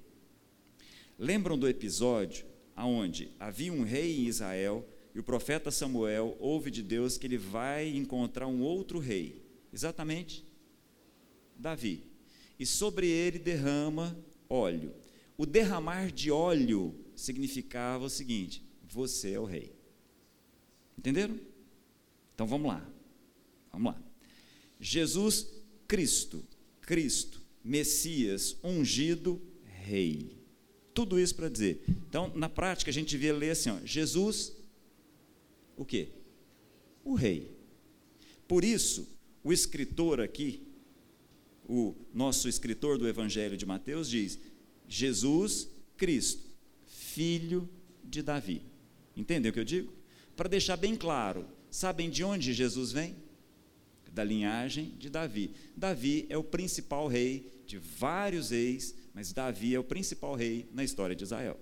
[1.20, 6.82] Lembram do episódio aonde havia um rei em Israel e o profeta Samuel ouve de
[6.82, 10.48] Deus que ele vai encontrar um outro rei, exatamente
[11.58, 12.10] Davi.
[12.58, 14.96] E sobre ele derrama óleo.
[15.38, 19.76] O derramar de óleo significava o seguinte: você é o rei.
[20.98, 21.38] Entenderam?
[22.34, 22.90] Então vamos lá.
[23.70, 24.12] Vamos lá.
[24.84, 25.48] Jesus
[25.88, 26.46] Cristo,
[26.82, 29.41] Cristo, Messias, ungido,
[29.86, 30.38] rei.
[30.93, 31.82] Tudo isso para dizer.
[32.10, 34.52] Então, na prática, a gente vê ler assim: ó, Jesus,
[35.78, 36.10] o quê?
[37.02, 37.56] O rei.
[38.46, 39.08] Por isso,
[39.41, 40.67] o escritor aqui,
[41.67, 44.38] o nosso escritor do Evangelho de Mateus, diz:
[44.86, 46.43] Jesus Cristo,
[46.86, 47.69] filho
[48.04, 48.62] de Davi.
[49.15, 49.93] Entendeu o que eu digo?
[50.36, 53.23] Para deixar bem claro, sabem de onde Jesus vem?
[54.13, 55.54] Da linhagem de Davi.
[55.76, 60.84] Davi é o principal rei de vários reis, mas Davi é o principal rei na
[60.84, 61.60] história de Israel.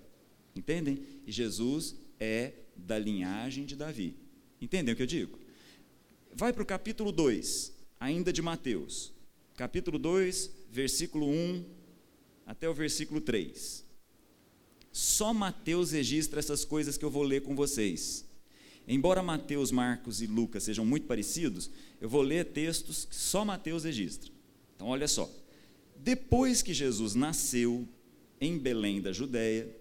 [0.55, 1.01] Entendem?
[1.25, 4.15] E Jesus é da linhagem de Davi.
[4.59, 5.39] Entendem o que eu digo?
[6.33, 9.13] Vai para o capítulo 2, ainda de Mateus.
[9.55, 11.65] Capítulo 2, versículo 1
[12.45, 13.85] até o versículo 3.
[14.91, 18.25] Só Mateus registra essas coisas que eu vou ler com vocês.
[18.93, 23.85] Embora Mateus, Marcos e Lucas sejam muito parecidos, eu vou ler textos que só Mateus
[23.85, 24.29] registra.
[24.75, 25.31] Então, olha só.
[25.95, 27.87] Depois que Jesus nasceu
[28.41, 29.73] em Belém da Judéia,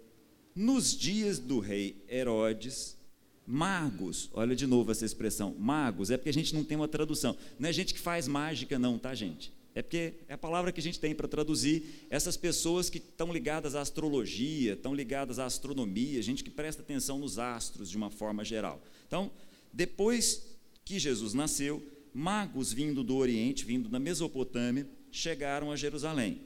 [0.55, 2.97] nos dias do rei Herodes,
[3.45, 7.37] magos, olha de novo essa expressão, magos, é porque a gente não tem uma tradução.
[7.59, 9.53] Não é gente que faz mágica, não, tá, gente?
[9.81, 13.33] É porque é a palavra que a gente tem para traduzir essas pessoas que estão
[13.33, 18.11] ligadas à astrologia, estão ligadas à astronomia, gente que presta atenção nos astros de uma
[18.11, 18.83] forma geral.
[19.07, 19.31] Então,
[19.73, 26.43] depois que Jesus nasceu, magos vindo do Oriente, vindo da Mesopotâmia, chegaram a Jerusalém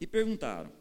[0.00, 0.72] e perguntaram: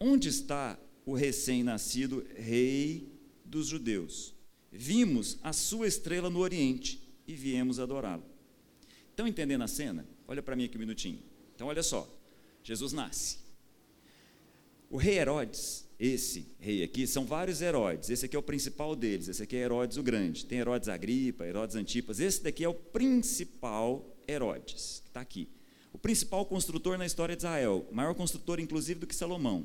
[0.00, 3.12] Onde está o recém-nascido rei
[3.44, 4.32] dos judeus?
[4.72, 8.24] Vimos a sua estrela no Oriente e viemos adorá-lo.
[9.10, 10.13] Estão entendendo a cena?
[10.26, 11.20] Olha para mim aqui um minutinho.
[11.54, 12.08] Então, olha só:
[12.62, 13.38] Jesus nasce.
[14.90, 18.10] O rei Herodes, esse rei aqui, são vários Herodes.
[18.10, 19.28] Esse aqui é o principal deles.
[19.28, 20.46] Esse aqui é Herodes o Grande.
[20.46, 22.20] Tem Herodes Agripa, Herodes Antipas.
[22.20, 25.48] Esse daqui é o principal Herodes, que está aqui
[25.94, 29.64] o principal construtor na história de Israel, maior construtor inclusive do que Salomão.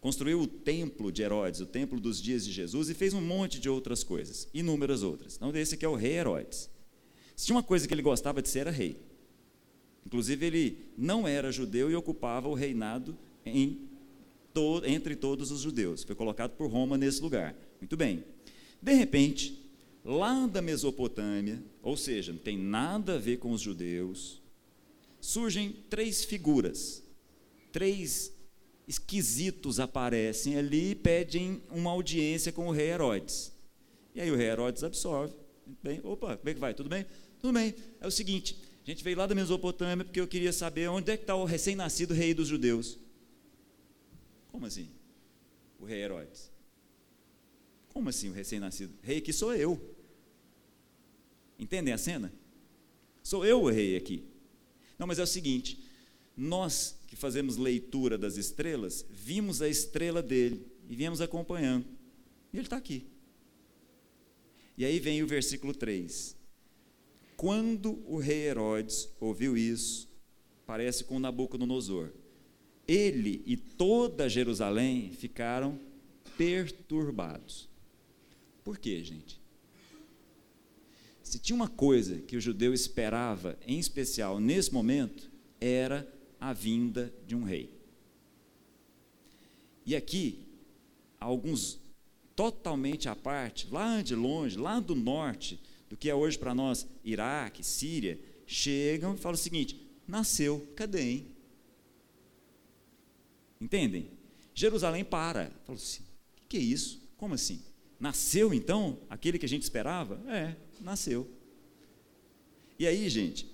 [0.00, 3.60] Construiu o templo de Herodes, o templo dos dias de Jesus, e fez um monte
[3.60, 5.36] de outras coisas, inúmeras outras.
[5.36, 6.70] Então, esse aqui é o rei Herodes.
[7.36, 8.98] Se tinha uma coisa que ele gostava de ser, era rei.
[10.06, 13.18] Inclusive, ele não era judeu e ocupava o reinado
[14.54, 16.04] to entre todos os judeus.
[16.04, 17.56] Foi colocado por Roma nesse lugar.
[17.80, 18.24] Muito bem.
[18.80, 19.68] De repente,
[20.04, 24.40] lá da Mesopotâmia, ou seja, não tem nada a ver com os judeus,
[25.20, 27.02] surgem três figuras,
[27.72, 28.32] três
[28.86, 33.52] esquisitos aparecem ali e pedem uma audiência com o rei Herodes.
[34.14, 35.34] E aí o rei Herodes absorve.
[35.82, 36.72] Bem, opa, como é que vai?
[36.72, 37.04] Tudo bem?
[37.40, 37.74] Tudo bem.
[38.00, 41.16] É o seguinte, a gente veio lá da Mesopotâmia porque eu queria saber onde é
[41.16, 42.98] que está o recém-nascido rei dos judeus.
[44.48, 44.88] Como assim?
[45.80, 46.52] O rei Herodes.
[47.88, 48.94] Como assim o recém-nascido?
[49.02, 49.96] Rei aqui sou eu.
[51.58, 52.32] Entendem a cena?
[53.22, 54.24] Sou eu o rei aqui.
[54.96, 55.82] Não, mas é o seguinte:
[56.36, 61.86] nós que fazemos leitura das estrelas, vimos a estrela dele e viemos acompanhando.
[62.52, 63.06] E ele está aqui.
[64.78, 66.36] E aí vem o versículo 3.
[67.36, 70.08] Quando o rei Herodes ouviu isso,
[70.66, 72.10] parece com Nabucodonosor,
[72.88, 75.78] ele e toda Jerusalém ficaram
[76.36, 77.68] perturbados.
[78.64, 79.40] Por quê, gente?
[81.22, 87.12] Se tinha uma coisa que o judeu esperava, em especial nesse momento, era a vinda
[87.26, 87.70] de um rei.
[89.84, 90.46] E aqui,
[91.18, 91.80] alguns
[92.34, 96.86] totalmente à parte, lá de longe, lá do norte, do que é hoje para nós
[97.04, 101.26] Iraque, Síria, chegam e falam o seguinte: nasceu, cadê, hein?
[103.60, 104.10] Entendem?
[104.54, 105.50] Jerusalém para.
[105.64, 107.02] Falou assim: o que é isso?
[107.16, 107.62] Como assim?
[107.98, 110.20] Nasceu então aquele que a gente esperava?
[110.28, 111.30] É, nasceu.
[112.78, 113.50] E aí, gente,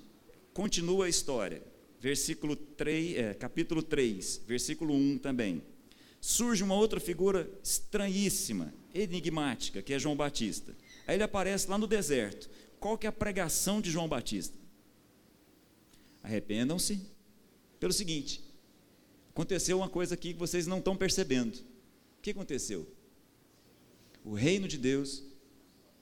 [0.53, 1.63] continua a história.
[2.01, 5.63] Versículo 3, é, capítulo 3, versículo 1 também.
[6.21, 10.77] Surge uma outra figura estranhíssima, enigmática, que é João Batista.
[11.07, 12.49] Aí ele aparece lá no deserto.
[12.79, 14.57] Qual que é a pregação de João Batista?
[16.23, 17.01] Arrependam-se
[17.79, 18.43] pelo seguinte:
[19.31, 21.57] aconteceu uma coisa aqui que vocês não estão percebendo.
[22.19, 22.89] O que aconteceu?
[24.25, 25.23] O reino de Deus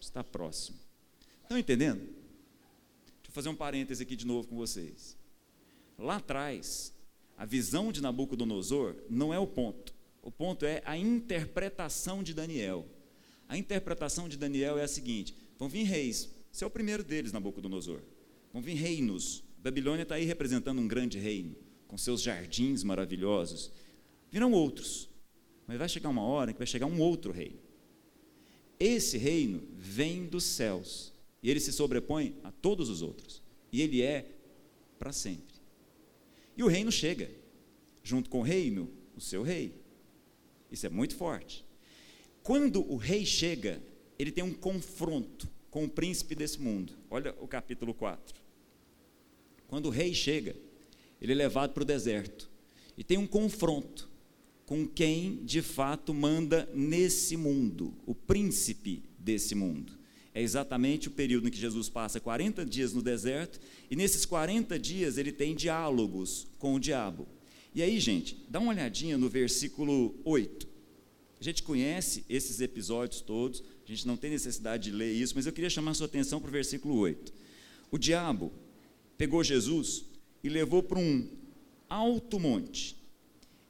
[0.00, 0.78] está próximo.
[1.42, 2.00] Estão entendendo?
[2.00, 5.16] Deixa eu fazer um parêntese aqui de novo com vocês.
[5.98, 6.92] Lá atrás,
[7.36, 9.94] a visão de Nabucodonosor não é o ponto.
[10.22, 12.86] O ponto é a interpretação de Daniel.
[13.50, 17.32] A interpretação de Daniel é a seguinte: vão vir reis, você é o primeiro deles,
[17.32, 18.00] Nabucodonosor.
[18.52, 19.42] Vão vir reinos.
[19.58, 21.56] Babilônia está aí representando um grande reino,
[21.88, 23.72] com seus jardins maravilhosos.
[24.30, 25.10] Virão outros.
[25.66, 27.58] Mas vai chegar uma hora que vai chegar um outro reino.
[28.78, 31.12] Esse reino vem dos céus.
[31.42, 33.42] E ele se sobrepõe a todos os outros.
[33.72, 34.30] E ele é
[34.96, 35.56] para sempre.
[36.56, 37.28] E o reino chega.
[38.02, 39.74] Junto com o reino, o seu rei.
[40.70, 41.64] Isso é muito forte.
[42.42, 43.82] Quando o rei chega,
[44.18, 46.94] ele tem um confronto com o príncipe desse mundo.
[47.10, 48.40] Olha o capítulo 4.
[49.68, 50.56] Quando o rei chega,
[51.20, 52.50] ele é levado para o deserto
[52.96, 54.10] e tem um confronto
[54.66, 59.98] com quem de fato manda nesse mundo, o príncipe desse mundo.
[60.32, 63.58] É exatamente o período em que Jesus passa 40 dias no deserto,
[63.90, 67.26] e nesses 40 dias ele tem diálogos com o diabo.
[67.74, 70.69] E aí, gente, dá uma olhadinha no versículo 8.
[71.40, 75.46] A gente conhece esses episódios todos, a gente não tem necessidade de ler isso, mas
[75.46, 77.32] eu queria chamar a sua atenção para o versículo 8.
[77.90, 78.52] O diabo
[79.16, 80.04] pegou Jesus
[80.44, 81.26] e levou para um
[81.88, 82.94] alto monte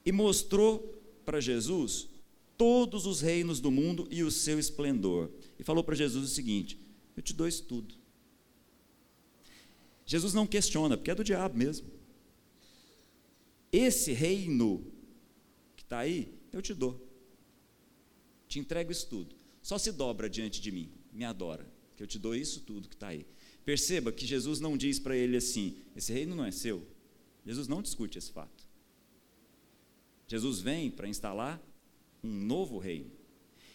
[0.05, 2.09] e mostrou para Jesus
[2.59, 5.31] todos os reinos do mundo e o seu esplendor.
[5.57, 6.77] E falou para Jesus o seguinte:
[7.17, 7.95] Eu te dou isso tudo.
[10.05, 11.87] Jesus não questiona, porque é do diabo mesmo.
[13.71, 14.85] Esse reino
[15.77, 17.10] que está aí, eu te dou
[18.51, 19.37] te entrego isso tudo.
[19.63, 21.65] Só se dobra diante de mim, me adora,
[21.97, 23.25] que eu te dou isso tudo que está aí.
[23.65, 26.85] Perceba que Jesus não diz para ele assim: esse reino não é seu.
[27.47, 28.67] Jesus não discute esse fato.
[30.27, 31.63] Jesus vem para instalar
[32.25, 33.11] um novo reino.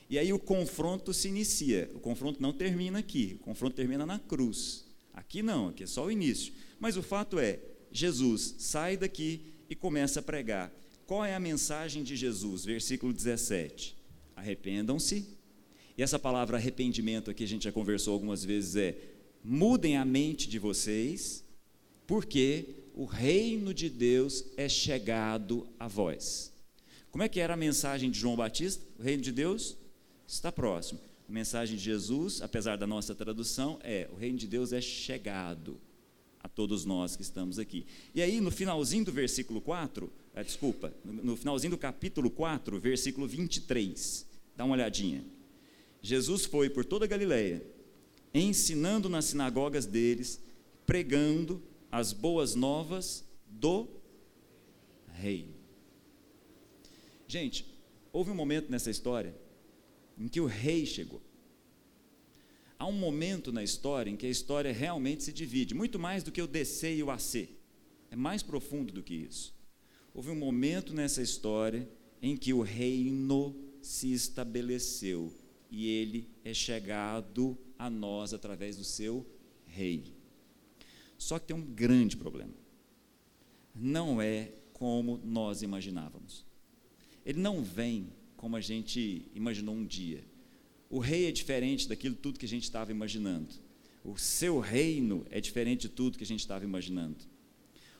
[0.09, 1.89] E aí o confronto se inicia.
[1.95, 4.85] O confronto não termina aqui, o confronto termina na cruz.
[5.13, 6.53] Aqui não, aqui é só o início.
[6.79, 7.61] Mas o fato é,
[7.91, 10.71] Jesus sai daqui e começa a pregar.
[11.07, 12.65] Qual é a mensagem de Jesus?
[12.65, 14.04] Versículo 17
[14.35, 15.25] arrependam-se.
[15.97, 18.97] E essa palavra arrependimento aqui a gente já conversou algumas vezes é
[19.43, 21.43] mudem a mente de vocês,
[22.07, 22.65] porque
[22.95, 26.51] o reino de Deus é chegado a vós.
[27.11, 28.83] Como é que era a mensagem de João Batista?
[28.99, 29.77] O reino de Deus
[30.27, 30.99] está próximo.
[31.29, 35.79] A mensagem de Jesus, apesar da nossa tradução, é: o reino de Deus é chegado
[36.39, 37.85] a todos nós que estamos aqui.
[38.13, 43.25] E aí, no finalzinho do versículo 4, ah, desculpa, no finalzinho do capítulo 4, versículo
[43.25, 44.27] 23.
[44.53, 45.23] Dá uma olhadinha.
[46.01, 47.65] Jesus foi por toda a Galileia,
[48.33, 50.41] ensinando nas sinagogas deles,
[50.85, 53.87] pregando as boas novas do
[55.13, 55.55] rei.
[57.29, 57.65] Gente,
[58.11, 59.33] houve um momento nessa história
[60.17, 61.21] em que o rei chegou.
[62.77, 66.31] Há um momento na história em que a história realmente se divide, muito mais do
[66.31, 67.47] que o DC e o AC.
[68.11, 69.54] É mais profundo do que isso
[70.15, 71.87] houve um momento nessa história
[72.21, 75.31] em que o reino se estabeleceu
[75.69, 79.25] e ele é chegado a nós através do seu
[79.65, 80.15] rei.
[81.17, 82.53] Só que tem um grande problema.
[83.75, 86.45] Não é como nós imaginávamos.
[87.25, 88.07] Ele não vem
[88.37, 90.23] como a gente imaginou um dia.
[90.89, 93.53] O rei é diferente daquilo tudo que a gente estava imaginando.
[94.01, 97.17] O seu reino é diferente de tudo que a gente estava imaginando.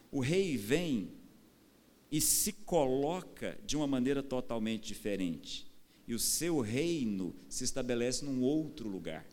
[0.09, 1.09] O rei vem
[2.11, 5.65] e se coloca de uma maneira totalmente diferente.
[6.07, 9.25] E o seu reino se estabelece num outro lugar.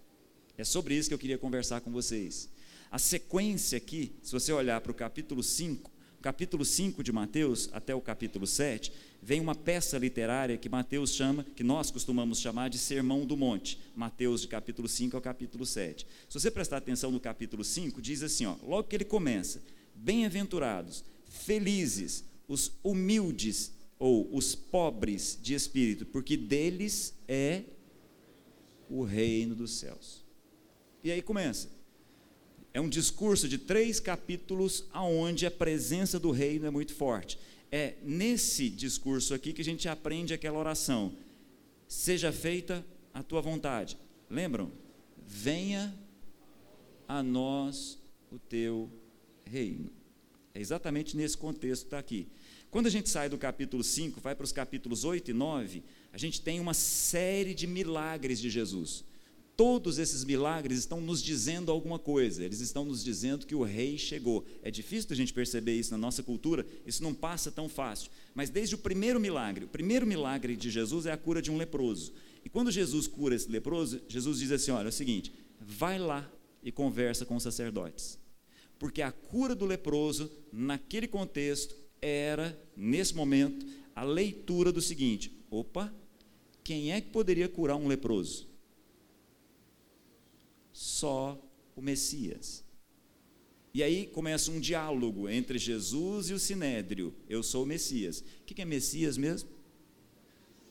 [0.57, 2.49] É sobre isso que eu queria conversar com vocês.
[2.91, 5.91] A sequência aqui, se você olhar para o capítulo 5,
[6.23, 11.45] capítulo 5 de Mateus até o capítulo 7, vem uma peça literária que Mateus chama,
[11.57, 13.79] que nós costumamos chamar de Sermão do Monte.
[13.97, 16.07] Mateus de capítulo 5 ao capítulo 7.
[16.29, 19.61] Se você prestar atenção no capítulo 5, diz assim, ó, logo que ele começa:
[19.95, 27.62] Bem-aventurados, felizes, os humildes ou os pobres de espírito, porque deles é
[28.90, 30.24] o reino dos céus.
[31.05, 31.70] E aí começa.
[32.74, 37.38] É um discurso de três capítulos aonde a presença do reino é muito forte.
[37.70, 41.16] É nesse discurso aqui que a gente aprende aquela oração:
[41.86, 43.99] Seja feita a tua vontade.
[44.28, 44.70] Lembram?
[45.26, 45.95] Venha
[47.07, 47.99] a nós
[48.30, 48.90] o teu
[49.45, 49.90] reino.
[50.55, 52.28] É exatamente nesse contexto que está aqui.
[52.70, 55.82] Quando a gente sai do capítulo 5, vai para os capítulos 8 e 9,
[56.12, 59.05] a gente tem uma série de milagres de Jesus.
[59.55, 63.98] Todos esses milagres estão nos dizendo alguma coisa, eles estão nos dizendo que o rei
[63.98, 64.46] chegou.
[64.62, 68.11] É difícil a gente perceber isso na nossa cultura, isso não passa tão fácil.
[68.34, 71.59] Mas desde o primeiro milagre, o primeiro milagre de Jesus é a cura de um
[71.59, 72.14] leproso.
[72.42, 75.30] E quando Jesus cura esse leproso, Jesus diz assim: olha, é o seguinte,
[75.61, 76.30] vai lá
[76.62, 78.22] e conversa com os sacerdotes.
[78.83, 83.64] Porque a cura do leproso, naquele contexto, era, nesse momento,
[83.95, 85.95] a leitura do seguinte: opa,
[86.64, 88.49] quem é que poderia curar um leproso?
[90.72, 91.41] Só
[91.76, 92.64] o Messias.
[93.72, 97.14] E aí começa um diálogo entre Jesus e o Sinédrio.
[97.28, 98.18] Eu sou o Messias.
[98.18, 99.49] O que é Messias mesmo?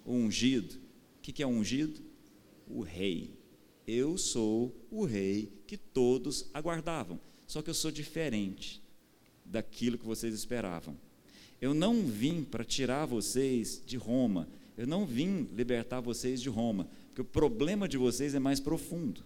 [0.03, 0.75] O ungido.
[1.17, 2.01] O que é ungido?
[2.67, 3.39] O rei.
[3.87, 7.17] Eu sou o rei que todos aguardavam.
[7.51, 8.81] Só que eu sou diferente
[9.43, 10.95] daquilo que vocês esperavam.
[11.59, 14.47] Eu não vim para tirar vocês de Roma.
[14.77, 16.87] Eu não vim libertar vocês de Roma.
[17.07, 19.25] Porque o problema de vocês é mais profundo.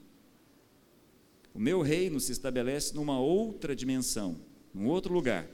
[1.54, 4.36] O meu reino se estabelece numa outra dimensão,
[4.74, 5.48] num outro lugar.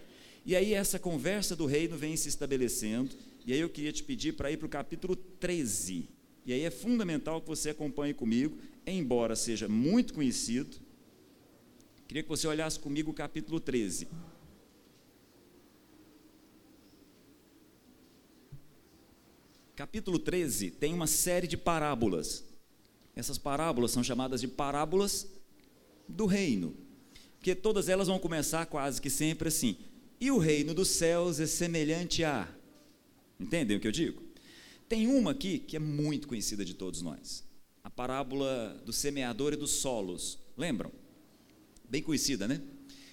[0.46, 3.14] E aí essa conversa do reino vem se estabelecendo,
[3.46, 6.08] e aí eu queria te pedir para ir para o capítulo 13.
[6.46, 8.58] E aí é fundamental que você acompanhe comigo,
[8.88, 10.78] embora seja muito conhecido.
[12.12, 14.10] Queria que você olhasse comigo o capítulo 13.
[19.74, 22.44] Capítulo 13 tem uma série de parábolas.
[23.16, 25.26] Essas parábolas são chamadas de parábolas
[26.06, 26.76] do reino.
[27.38, 29.78] Porque todas elas vão começar quase que sempre assim.
[30.20, 32.46] E o reino dos céus é semelhante a.
[33.40, 34.22] Entendem o que eu digo?
[34.90, 37.46] Tem uma aqui que é muito conhecida de todos nós.
[37.82, 40.38] A parábola do semeador e dos solos.
[40.58, 40.92] Lembram?
[41.92, 42.62] Bem conhecida, né?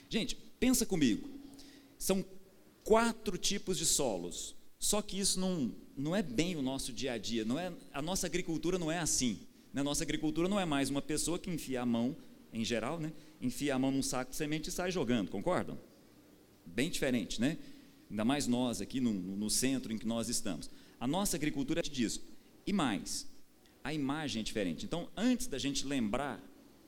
[0.09, 1.29] Gente, pensa comigo.
[1.99, 2.25] São
[2.85, 4.55] quatro tipos de solos.
[4.79, 7.45] Só que isso não, não é bem o nosso dia a dia.
[7.45, 9.41] Não é, a nossa agricultura não é assim.
[9.73, 12.17] Na nossa agricultura não é mais uma pessoa que enfia a mão
[12.53, 13.13] em geral, né?
[13.43, 15.77] enfia a mão num saco de semente e sai jogando, concordam?
[16.65, 17.59] Bem diferente, né?
[18.09, 20.71] Ainda mais nós aqui no, no centro em que nós estamos.
[21.01, 22.23] A nossa agricultura é disso.
[22.65, 23.27] E mais,
[23.83, 24.87] a imagem é diferente.
[24.87, 26.41] Então, antes da gente lembrar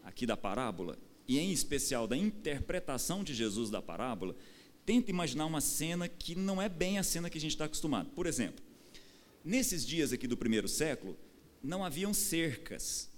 [0.05, 0.97] aqui da parábola,
[1.31, 4.35] e em especial da interpretação de Jesus da parábola,
[4.85, 8.11] tenta imaginar uma cena que não é bem a cena que a gente está acostumado.
[8.11, 8.61] Por exemplo,
[9.45, 11.16] nesses dias aqui do primeiro século,
[11.62, 13.09] não haviam cercas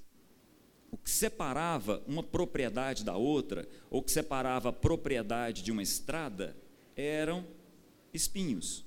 [0.90, 6.54] o que separava uma propriedade da outra, ou que separava a propriedade de uma estrada,
[6.94, 7.46] eram
[8.12, 8.84] espinhos.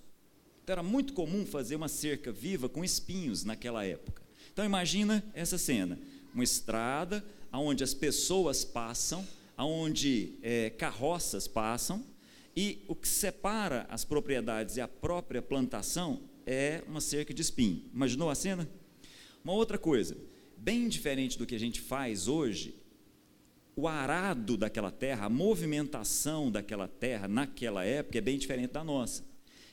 [0.63, 4.21] Então era muito comum fazer uma cerca viva com espinhos naquela época.
[4.53, 5.97] Então imagina essa cena:
[6.32, 7.26] uma estrada
[7.57, 9.25] onde as pessoas passam,
[9.57, 12.03] onde é, carroças passam,
[12.55, 17.83] e o que separa as propriedades e a própria plantação é uma cerca de espinho.
[17.93, 18.69] Imaginou a cena?
[19.43, 20.17] Uma outra coisa,
[20.57, 22.75] bem diferente do que a gente faz hoje,
[23.75, 29.23] o arado daquela terra, a movimentação daquela terra naquela época é bem diferente da nossa.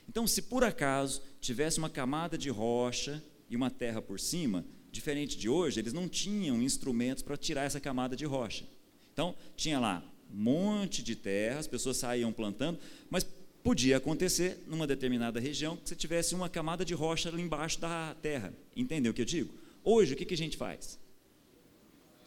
[0.07, 5.37] Então, se por acaso tivesse uma camada de rocha e uma terra por cima, diferente
[5.37, 8.63] de hoje, eles não tinham instrumentos para tirar essa camada de rocha.
[9.11, 12.79] Então, tinha lá um monte de terra, as pessoas saíam plantando,
[13.09, 13.25] mas
[13.63, 18.15] podia acontecer numa determinada região que você tivesse uma camada de rocha ali embaixo da
[18.21, 18.53] terra.
[18.75, 19.53] Entendeu o que eu digo?
[19.83, 20.99] Hoje, o que, que a gente faz?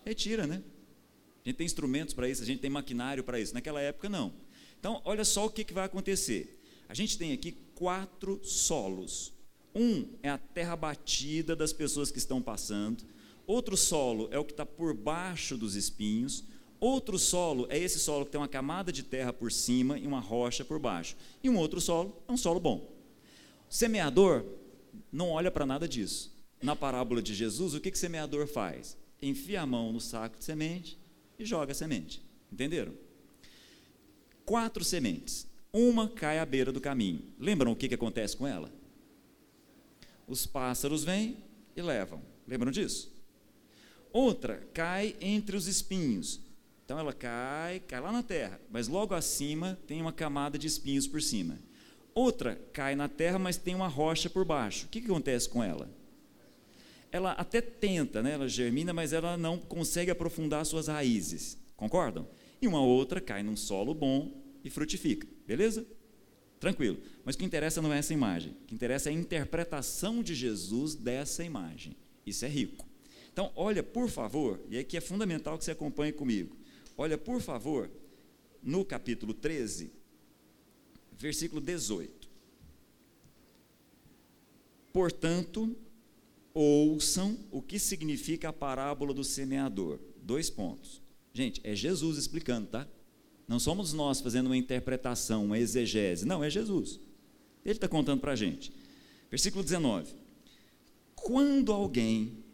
[0.05, 0.63] Retira, né?
[1.45, 3.55] A gente tem instrumentos para isso, a gente tem maquinário para isso.
[3.55, 4.33] Naquela época, não.
[4.79, 6.61] Então, olha só o que, que vai acontecer.
[6.89, 9.33] A gente tem aqui quatro solos.
[9.77, 13.05] Um é a terra batida das pessoas que estão passando.
[13.47, 16.43] Outro solo é o que está por baixo dos espinhos.
[16.81, 20.21] Outro solo é esse solo que tem uma camada de terra por cima e uma
[20.21, 21.17] rocha por baixo.
[21.43, 22.91] E um outro solo é um solo bom.
[23.69, 24.45] O semeador
[25.13, 28.97] não olha para nada disso na parábola de Jesus, o que, que semeador faz?
[29.21, 30.99] Enfia a mão no saco de semente
[31.39, 32.23] e joga a semente.
[32.53, 32.93] Entenderam?
[34.45, 35.47] Quatro sementes.
[35.73, 37.23] Uma cai à beira do caminho.
[37.39, 38.73] Lembram o que, que acontece com ela?
[40.27, 41.37] Os pássaros vêm
[41.77, 42.23] e levam.
[42.47, 43.13] Lembram disso?
[44.13, 46.41] Outra cai entre os espinhos.
[46.85, 51.07] Então ela cai, cai lá na terra, mas logo acima tem uma camada de espinhos
[51.07, 51.59] por cima.
[52.15, 54.87] Outra cai na terra, mas tem uma rocha por baixo.
[54.87, 55.91] O que, que acontece com ela?
[57.17, 58.33] ela até tenta, né?
[58.33, 61.59] ela germina, mas ela não consegue aprofundar suas raízes.
[61.77, 62.29] Concordam?
[62.61, 64.33] E uma outra cai num solo bom
[64.65, 65.27] e frutifica.
[65.47, 65.87] Beleza?
[66.59, 66.99] Tranquilo.
[67.25, 68.53] Mas o que interessa não é essa imagem.
[68.53, 71.97] O que interessa é a interpretação de Jesus dessa imagem.
[72.25, 72.87] Isso é rico.
[73.33, 76.57] Então, olha, por favor, e aqui é fundamental que você acompanhe comigo.
[76.97, 77.91] Olha, por favor,
[78.63, 79.93] no capítulo 13,
[81.19, 82.29] versículo 18.
[84.93, 85.77] Portanto,
[86.55, 90.01] ouçam o que significa a parábola do semeador.
[90.23, 91.03] Dois pontos.
[91.35, 92.89] Gente, é Jesus explicando, tá?
[93.47, 96.27] Não somos nós fazendo uma interpretação, uma exegese.
[96.27, 96.99] Não, é Jesus.
[97.65, 98.73] Ele está contando para a gente.
[99.31, 100.15] Versículo 19.
[101.15, 102.45] Quando alguém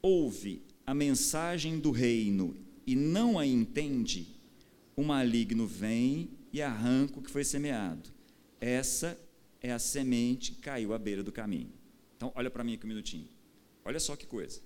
[0.00, 2.56] ouve a mensagem do reino
[2.86, 4.26] e não a entende,
[4.96, 8.10] o maligno vem e arranca o que foi semeado.
[8.60, 9.18] Essa
[9.60, 11.72] é a semente que caiu à beira do caminho.
[12.16, 13.28] Então, olha para mim aqui um minutinho.
[13.84, 14.60] Olha só que coisa.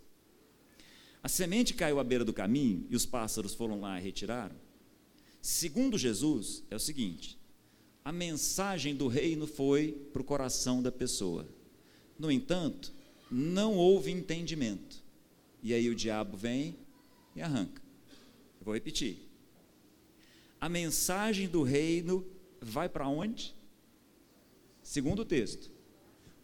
[1.22, 4.65] A semente caiu à beira do caminho e os pássaros foram lá e retiraram.
[5.46, 7.38] Segundo Jesus, é o seguinte:
[8.04, 11.46] a mensagem do reino foi para o coração da pessoa.
[12.18, 12.92] No entanto,
[13.30, 15.00] não houve entendimento.
[15.62, 16.76] E aí o diabo vem
[17.36, 17.80] e arranca.
[18.60, 19.18] Vou repetir.
[20.60, 22.26] A mensagem do reino
[22.60, 23.54] vai para onde?
[24.82, 25.70] Segundo o texto,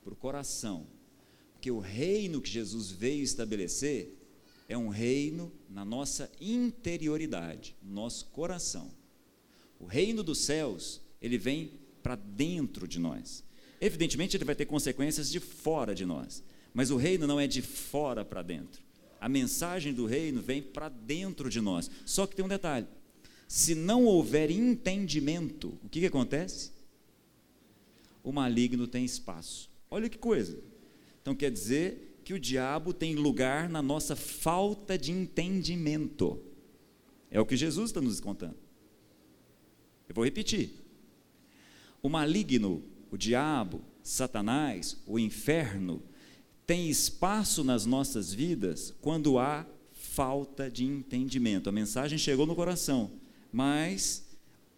[0.04, 0.86] para o coração.
[1.54, 4.16] Porque o reino que Jesus veio estabelecer
[4.72, 8.90] é um reino na nossa interioridade, no nosso coração.
[9.78, 13.44] O reino dos céus, ele vem para dentro de nós.
[13.80, 16.42] Evidentemente, ele vai ter consequências de fora de nós,
[16.72, 18.82] mas o reino não é de fora para dentro.
[19.20, 21.90] A mensagem do reino vem para dentro de nós.
[22.06, 22.86] Só que tem um detalhe:
[23.46, 26.72] se não houver entendimento, o que, que acontece?
[28.24, 29.68] O maligno tem espaço.
[29.90, 30.58] Olha que coisa.
[31.20, 36.42] Então quer dizer que o diabo tem lugar na nossa falta de entendimento.
[37.30, 38.56] É o que Jesus está nos contando.
[40.08, 40.70] Eu vou repetir.
[42.02, 46.02] O maligno, o diabo, Satanás, o inferno,
[46.66, 51.68] tem espaço nas nossas vidas quando há falta de entendimento.
[51.68, 53.10] A mensagem chegou no coração,
[53.52, 54.26] mas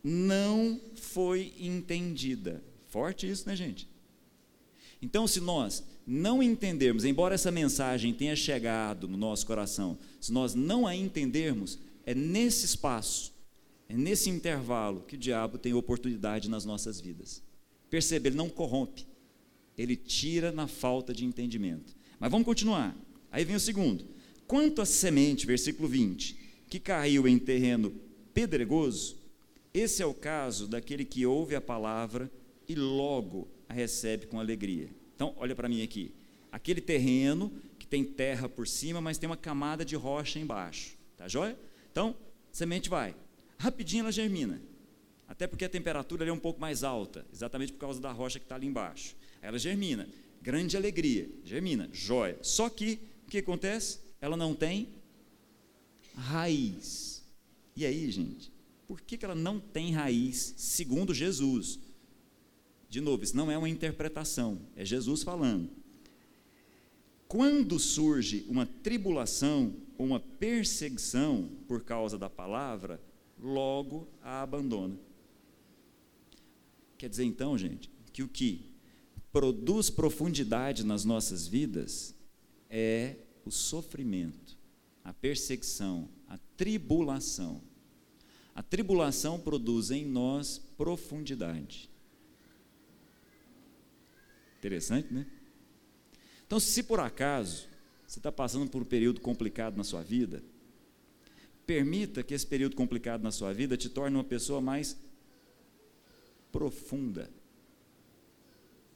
[0.03, 2.65] não foi entendida.
[2.89, 3.89] Forte isso, né, gente?
[5.05, 10.55] Então, se nós não entendermos, embora essa mensagem tenha chegado no nosso coração, se nós
[10.55, 13.31] não a entendermos, é nesse espaço,
[13.87, 17.43] é nesse intervalo que o diabo tem oportunidade nas nossas vidas.
[17.91, 19.07] Percebe, ele não corrompe,
[19.77, 21.95] ele tira na falta de entendimento.
[22.19, 22.97] Mas vamos continuar.
[23.31, 24.07] Aí vem o segundo.
[24.47, 26.35] Quanto à semente, versículo 20,
[26.67, 27.93] que caiu em terreno
[28.33, 29.19] pedregoso,
[29.75, 32.33] esse é o caso daquele que ouve a palavra
[32.67, 34.89] e logo a recebe com alegria.
[35.15, 36.13] Então, olha para mim aqui.
[36.51, 40.97] Aquele terreno que tem terra por cima, mas tem uma camada de rocha embaixo.
[41.17, 41.59] Tá joia?
[41.91, 42.17] Então,
[42.53, 43.15] semente vai.
[43.59, 44.61] Rapidinho ela germina.
[45.27, 48.45] Até porque a temperatura é um pouco mais alta, exatamente por causa da rocha que
[48.45, 49.17] está ali embaixo.
[49.41, 50.09] Ela germina.
[50.43, 51.29] Grande alegria.
[51.45, 51.89] Germina.
[51.93, 52.39] Joia.
[52.43, 54.01] Só que, o que acontece?
[54.21, 54.89] Ela não tem
[56.15, 57.23] raiz.
[57.77, 58.53] E aí, gente?
[58.87, 61.79] Por que, que ela não tem raiz, segundo Jesus?
[62.95, 65.69] De novo, isso não é uma interpretação, é Jesus falando.
[67.27, 73.03] Quando surge uma tribulação uma perseguição por causa da palavra,
[73.43, 74.97] logo a abandona.
[76.97, 78.65] Quer dizer então, gente, que o que
[79.33, 82.15] produz profundidade nas nossas vidas
[82.71, 84.57] é o sofrimento,
[85.03, 87.61] a perseguição, a tribulação.
[88.55, 91.93] A tribulação produz em nós profundidade.
[94.65, 95.27] Interessante, né?
[96.47, 97.67] Então, se por acaso
[98.07, 100.43] você está passando por um período complicado na sua vida,
[101.67, 104.97] permita que esse período complicado na sua vida te torne uma pessoa mais
[106.51, 107.31] profunda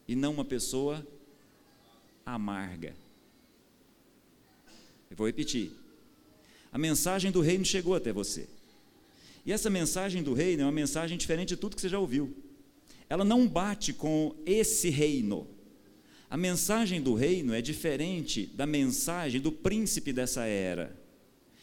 [0.09, 1.07] e não uma pessoa
[2.25, 2.97] amarga.
[5.11, 5.71] Eu vou repetir.
[6.73, 8.49] A mensagem do reino chegou até você.
[9.45, 12.35] E essa mensagem do reino é uma mensagem diferente de tudo que você já ouviu.
[13.07, 15.58] Ela não bate com esse reino.
[16.31, 20.95] A mensagem do reino é diferente da mensagem do príncipe dessa era.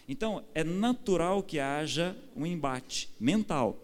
[0.08, 3.82] Então, é natural que haja um embate mental.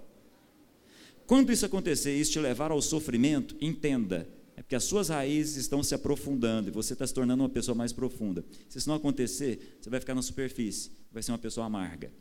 [1.28, 5.56] Quando isso acontecer e isso te levar ao sofrimento, entenda, é porque as suas raízes
[5.58, 8.44] estão se aprofundando e você está se tornando uma pessoa mais profunda.
[8.68, 12.12] Se isso não acontecer, você vai ficar na superfície, vai ser uma pessoa amarga.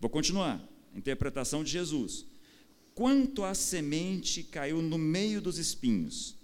[0.00, 0.62] Vou continuar.
[0.94, 2.26] Interpretação de Jesus.
[2.94, 6.36] Quanto a semente caiu no meio dos espinhos,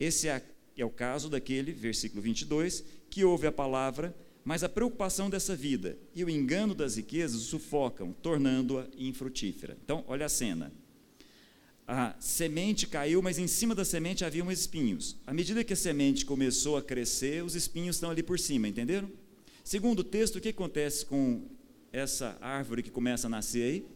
[0.00, 0.42] esse é
[0.80, 4.14] é o caso daquele, versículo 22, que ouve a palavra,
[4.44, 9.76] mas a preocupação dessa vida e o engano das riquezas o sufocam, tornando-a infrutífera.
[9.84, 10.72] Então, olha a cena.
[11.86, 15.16] A semente caiu, mas em cima da semente haviam espinhos.
[15.26, 19.10] À medida que a semente começou a crescer, os espinhos estão ali por cima, entenderam?
[19.64, 21.48] Segundo o texto, o que acontece com
[21.92, 23.86] essa árvore que começa a nascer aí?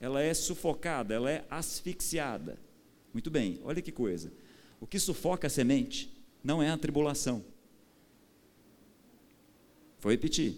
[0.00, 2.58] Ela é sufocada, ela é asfixiada.
[3.12, 4.32] Muito bem, olha que coisa.
[4.80, 6.10] O que sufoca a semente
[6.42, 7.44] não é a tribulação.
[10.00, 10.56] Vou repetir.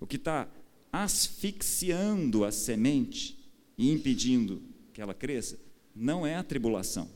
[0.00, 0.48] O que está
[0.90, 3.38] asfixiando a semente
[3.76, 4.62] e impedindo
[4.92, 5.58] que ela cresça
[5.94, 7.08] não é a tribulação,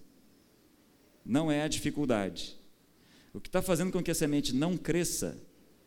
[1.25, 2.59] não é a dificuldade.
[3.33, 5.39] O que está fazendo com que a semente não cresça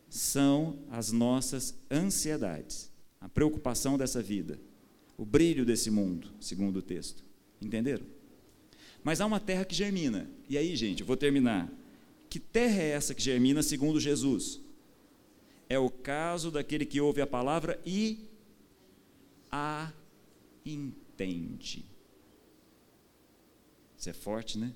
[0.08, 4.58] são as nossas ansiedades, a preocupação dessa vida,
[5.16, 7.24] o brilho desse mundo, segundo o texto.
[7.60, 8.06] Entenderam?
[9.04, 10.26] Mas há uma terra que germina.
[10.48, 11.70] E aí, gente, eu vou terminar.
[12.30, 14.58] Que terra é essa que germina segundo Jesus?
[15.68, 18.18] É o caso daquele que ouve a palavra e
[19.52, 19.92] a
[20.64, 21.84] entende.
[23.96, 24.72] Isso é forte, né?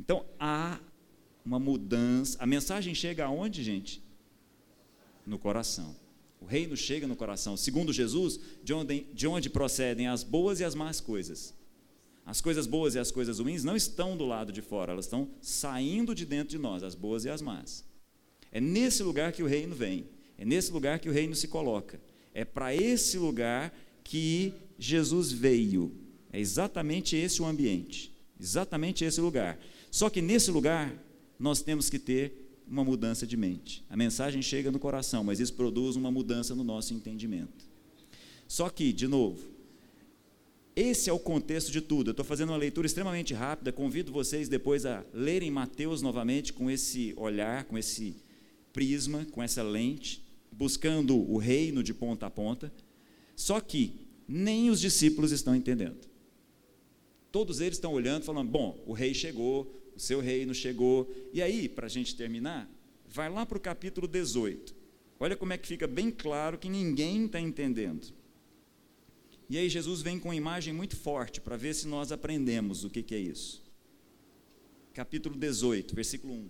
[0.00, 0.78] Então há
[1.44, 2.38] uma mudança.
[2.40, 4.00] A mensagem chega aonde, gente?
[5.26, 5.94] No coração.
[6.40, 7.56] O reino chega no coração.
[7.56, 11.54] Segundo Jesus, de onde, de onde procedem as boas e as más coisas.
[12.24, 15.28] As coisas boas e as coisas ruins não estão do lado de fora, elas estão
[15.40, 17.84] saindo de dentro de nós, as boas e as más.
[18.50, 20.06] É nesse lugar que o reino vem,
[20.38, 22.00] é nesse lugar que o reino se coloca.
[22.34, 25.92] É para esse lugar que Jesus veio.
[26.32, 29.58] É exatamente esse o ambiente, exatamente esse lugar.
[29.90, 30.94] Só que nesse lugar
[31.38, 33.84] nós temos que ter uma mudança de mente.
[33.90, 37.66] A mensagem chega no coração, mas isso produz uma mudança no nosso entendimento.
[38.48, 39.51] Só que, de novo,
[40.74, 42.08] esse é o contexto de tudo.
[42.08, 43.70] Eu estou fazendo uma leitura extremamente rápida.
[43.70, 48.16] Convido vocês depois a lerem Mateus novamente com esse olhar, com esse
[48.72, 52.72] prisma, com essa lente, buscando o reino de ponta a ponta.
[53.36, 53.92] Só que
[54.26, 56.08] nem os discípulos estão entendendo.
[57.30, 61.12] Todos eles estão olhando, falando: bom, o rei chegou, o seu reino chegou.
[61.34, 62.70] E aí, para a gente terminar,
[63.06, 64.74] vai lá para o capítulo 18.
[65.20, 68.21] Olha como é que fica bem claro que ninguém está entendendo.
[69.52, 72.88] E aí Jesus vem com uma imagem muito forte para ver se nós aprendemos o
[72.88, 73.62] que, que é isso.
[74.94, 76.48] Capítulo 18, versículo 1.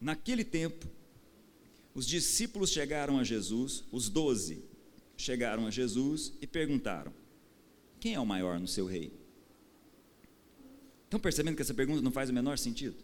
[0.00, 0.84] Naquele tempo,
[1.94, 4.64] os discípulos chegaram a Jesus, os doze
[5.16, 7.14] chegaram a Jesus e perguntaram:
[8.00, 9.14] Quem é o maior no seu reino?
[11.04, 12.96] Estão percebendo que essa pergunta não faz o menor sentido?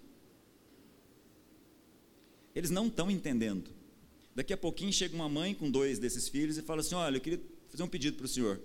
[2.53, 3.86] Eles não estão entendendo.
[4.37, 7.21] Daqui a pouquinho chega uma mãe com dois desses filhos e fala assim: Olha, eu
[7.23, 8.61] queria fazer um pedido para o senhor.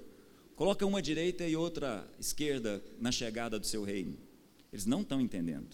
[0.53, 4.17] Coloca uma direita e outra esquerda na chegada do seu reino.
[4.69, 5.73] Eles não estão entendendo.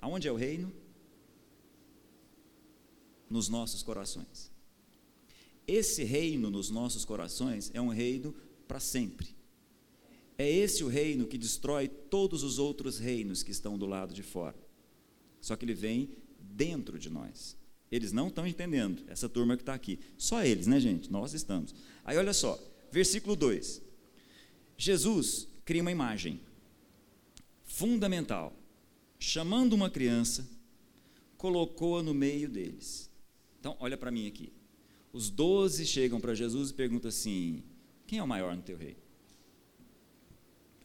[0.00, 0.72] Aonde é o reino?
[3.28, 4.52] Nos nossos corações.
[5.66, 8.32] Esse reino nos nossos corações é um reino
[8.68, 9.34] para sempre.
[10.38, 14.22] É esse o reino que destrói todos os outros reinos que estão do lado de
[14.22, 14.56] fora.
[15.40, 17.56] Só que ele vem dentro de nós.
[17.90, 19.98] Eles não estão entendendo, essa turma que está aqui.
[20.18, 21.10] Só eles, né, gente?
[21.10, 21.74] Nós estamos.
[22.04, 22.58] Aí olha só,
[22.90, 23.82] versículo 2.
[24.76, 26.40] Jesus cria uma imagem
[27.64, 28.54] fundamental.
[29.18, 30.46] Chamando uma criança,
[31.36, 33.10] colocou-a no meio deles.
[33.58, 34.52] Então, olha para mim aqui.
[35.12, 37.62] Os doze chegam para Jesus e perguntam assim:
[38.06, 38.98] quem é o maior no teu reino?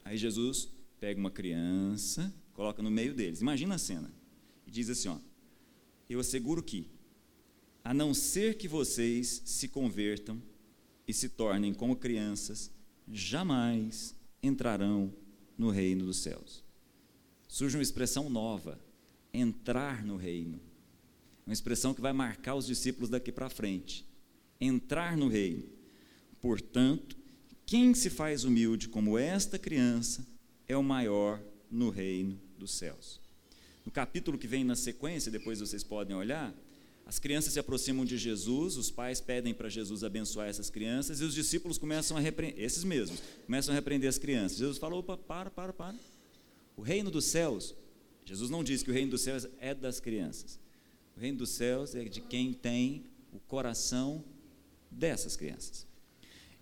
[0.05, 3.41] Aí Jesus pega uma criança, coloca no meio deles.
[3.41, 4.11] Imagina a cena.
[4.65, 5.17] E diz assim: ó,
[6.13, 6.89] eu asseguro que,
[7.83, 10.41] a não ser que vocês se convertam
[11.07, 12.71] e se tornem como crianças,
[13.07, 15.13] jamais entrarão
[15.57, 16.63] no reino dos céus.
[17.47, 18.79] Surge uma expressão nova,
[19.33, 20.59] entrar no reino.
[21.45, 24.05] Uma expressão que vai marcar os discípulos daqui para frente.
[24.59, 25.63] Entrar no reino.
[26.39, 27.17] Portanto,
[27.65, 30.25] quem se faz humilde como esta criança
[30.67, 33.20] é o maior no reino dos céus.
[33.85, 36.53] No capítulo que vem na sequência, depois vocês podem olhar,
[37.05, 41.23] as crianças se aproximam de Jesus, os pais pedem para Jesus abençoar essas crianças e
[41.23, 44.57] os discípulos começam a repreender, esses mesmos, começam a repreender as crianças.
[44.57, 45.95] Jesus falou: opa, para, para, para.
[46.77, 47.75] O reino dos céus,
[48.23, 50.59] Jesus não diz que o reino dos céus é das crianças.
[51.17, 53.03] O reino dos céus é de quem tem
[53.33, 54.23] o coração
[54.89, 55.85] dessas crianças.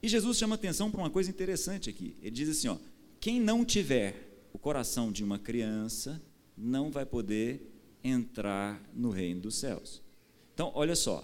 [0.02, 2.16] E Jesus chama atenção para uma coisa interessante aqui.
[2.22, 2.78] Ele diz assim: ó,
[3.20, 6.22] quem não tiver o coração de uma criança
[6.60, 7.72] não vai poder
[8.04, 10.02] entrar no reino dos céus.
[10.54, 11.24] Então, olha só,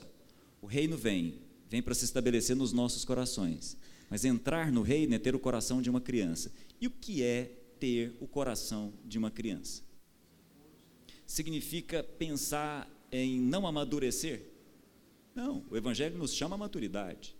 [0.61, 3.77] o reino vem, vem para se estabelecer nos nossos corações.
[4.09, 6.51] Mas entrar no reino é ter o coração de uma criança.
[6.79, 9.83] E o que é ter o coração de uma criança?
[11.25, 14.43] Significa pensar em não amadurecer?
[15.33, 17.35] Não, o Evangelho nos chama a maturidade,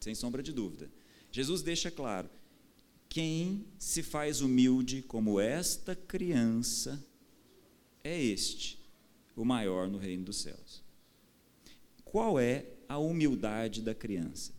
[0.00, 0.90] sem sombra de dúvida.
[1.30, 2.30] Jesus deixa claro:
[3.08, 7.04] quem se faz humilde como esta criança
[8.06, 8.78] é este,
[9.34, 10.82] o maior no reino dos céus.
[12.04, 14.54] Qual é a humildade da criança?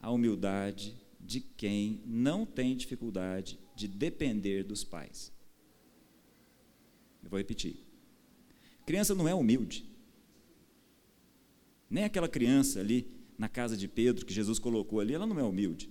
[0.00, 5.32] A humildade de quem não tem dificuldade de depender dos pais.
[7.22, 7.76] Eu vou repetir.
[8.86, 9.84] Criança não é humilde.
[11.90, 13.06] Nem aquela criança ali
[13.36, 15.90] na casa de Pedro que Jesus colocou ali, ela não é humilde.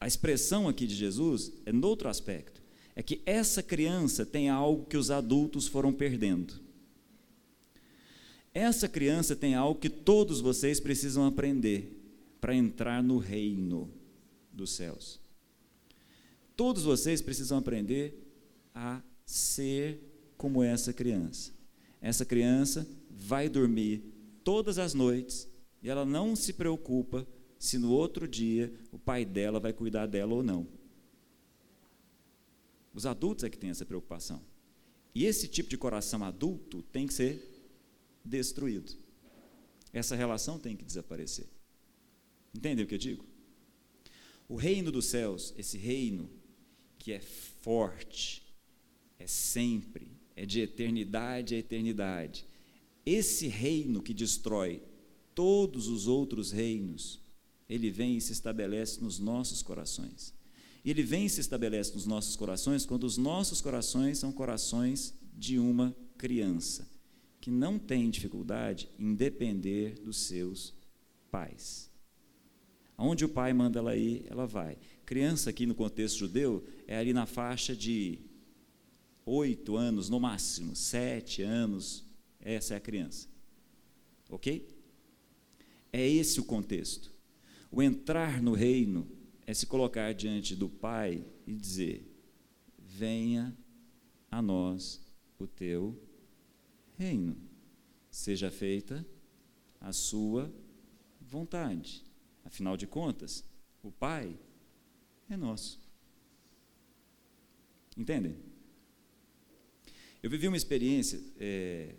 [0.00, 2.63] A expressão aqui de Jesus é no outro aspecto
[2.96, 6.54] é que essa criança tem algo que os adultos foram perdendo.
[8.52, 11.90] Essa criança tem algo que todos vocês precisam aprender
[12.40, 13.90] para entrar no reino
[14.52, 15.20] dos céus.
[16.56, 18.16] Todos vocês precisam aprender
[18.72, 19.98] a ser
[20.36, 21.52] como essa criança.
[22.00, 24.04] Essa criança vai dormir
[24.44, 25.48] todas as noites
[25.82, 27.26] e ela não se preocupa
[27.58, 30.66] se no outro dia o pai dela vai cuidar dela ou não.
[32.94, 34.40] Os adultos é que têm essa preocupação.
[35.14, 37.42] E esse tipo de coração adulto tem que ser
[38.24, 38.92] destruído.
[39.92, 41.46] Essa relação tem que desaparecer.
[42.54, 43.24] Entendem o que eu digo?
[44.48, 46.30] O reino dos céus, esse reino
[46.98, 48.42] que é forte,
[49.18, 52.46] é sempre, é de eternidade a eternidade.
[53.06, 54.82] Esse reino que destrói
[55.34, 57.20] todos os outros reinos,
[57.68, 60.33] ele vem e se estabelece nos nossos corações.
[60.84, 65.14] E ele vem e se estabelece nos nossos corações quando os nossos corações são corações
[65.32, 66.86] de uma criança,
[67.40, 70.74] que não tem dificuldade em depender dos seus
[71.30, 71.90] pais.
[72.96, 74.78] Aonde o pai manda ela ir, ela vai.
[75.04, 78.20] Criança aqui no contexto judeu é ali na faixa de
[79.26, 82.04] oito anos, no máximo, sete anos,
[82.40, 83.26] essa é a criança.
[84.28, 84.68] Ok?
[85.92, 87.12] É esse o contexto.
[87.70, 89.08] O entrar no reino
[89.46, 92.10] é se colocar diante do Pai e dizer:
[92.78, 93.56] Venha
[94.30, 95.00] a nós
[95.38, 96.00] o teu
[96.96, 97.36] reino,
[98.10, 99.06] seja feita
[99.80, 100.52] a sua
[101.20, 102.04] vontade.
[102.44, 103.44] Afinal de contas,
[103.82, 104.38] o Pai
[105.28, 105.80] é nosso.
[107.96, 108.36] Entendem?
[110.22, 111.94] Eu vivi uma experiência é,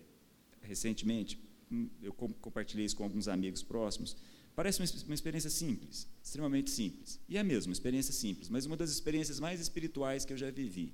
[0.62, 1.40] recentemente,
[1.72, 4.18] hum, eu compartilhei isso com alguns amigos próximos.
[4.56, 7.20] Parece uma, uma experiência simples, extremamente simples.
[7.28, 10.50] E é mesmo, uma experiência simples, mas uma das experiências mais espirituais que eu já
[10.50, 10.94] vivi.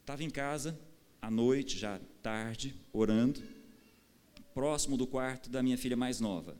[0.00, 0.78] Estava em casa,
[1.20, 3.42] à noite, já tarde, orando,
[4.54, 6.56] próximo do quarto da minha filha mais nova.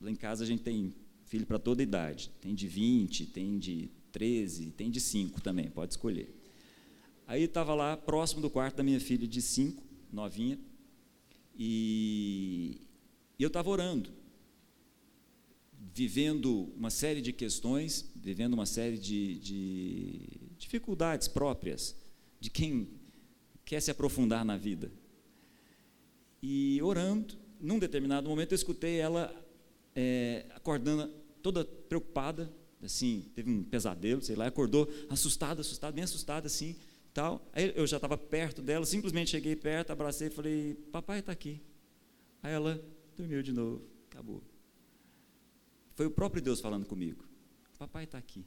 [0.00, 0.94] Lá em casa a gente tem
[1.24, 2.30] filho para toda idade.
[2.40, 6.34] Tem de 20, tem de 13, tem de 5 também, pode escolher.
[7.26, 9.82] Aí estava lá, próximo do quarto da minha filha de 5,
[10.12, 10.58] novinha,
[11.56, 12.80] e,
[13.38, 14.10] eu estava orando,
[15.80, 20.20] vivendo uma série de questões, vivendo uma série de, de
[20.58, 21.96] dificuldades próprias
[22.38, 22.88] de quem
[23.64, 24.92] quer se aprofundar na vida.
[26.42, 29.34] E orando, num determinado momento eu escutei ela
[29.94, 31.08] é, acordando
[31.42, 32.52] toda preocupada,
[32.82, 36.76] assim, teve um pesadelo, sei lá, acordou assustada, assustada, bem assustada assim,
[37.12, 37.46] tal.
[37.52, 41.60] Aí eu já estava perto dela, simplesmente cheguei perto, abracei e falei: "Papai está aqui".
[42.42, 42.82] Aí ela
[43.16, 44.42] dormiu de novo, acabou.
[46.00, 47.22] Foi o próprio Deus falando comigo.
[47.78, 48.46] Papai está aqui,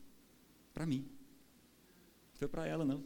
[0.74, 1.08] para mim.
[2.32, 3.06] Não foi para ela não.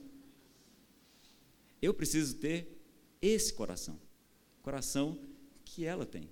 [1.81, 2.81] Eu preciso ter
[3.21, 3.99] esse coração,
[4.61, 5.19] coração
[5.65, 6.31] que ela tem,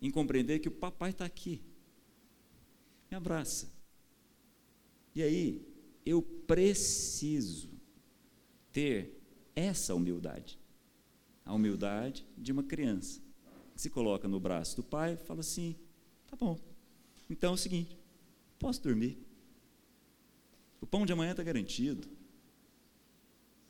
[0.00, 1.60] em compreender que o papai está aqui.
[3.10, 3.68] Me abraça.
[5.12, 5.66] E aí,
[6.06, 7.68] eu preciso
[8.70, 9.20] ter
[9.56, 10.56] essa humildade.
[11.44, 13.20] A humildade de uma criança.
[13.74, 15.76] Que se coloca no braço do pai e fala assim:
[16.36, 16.58] tá bom.
[17.28, 17.96] Então é o seguinte:
[18.58, 19.18] posso dormir.
[20.80, 22.08] O pão de amanhã está garantido.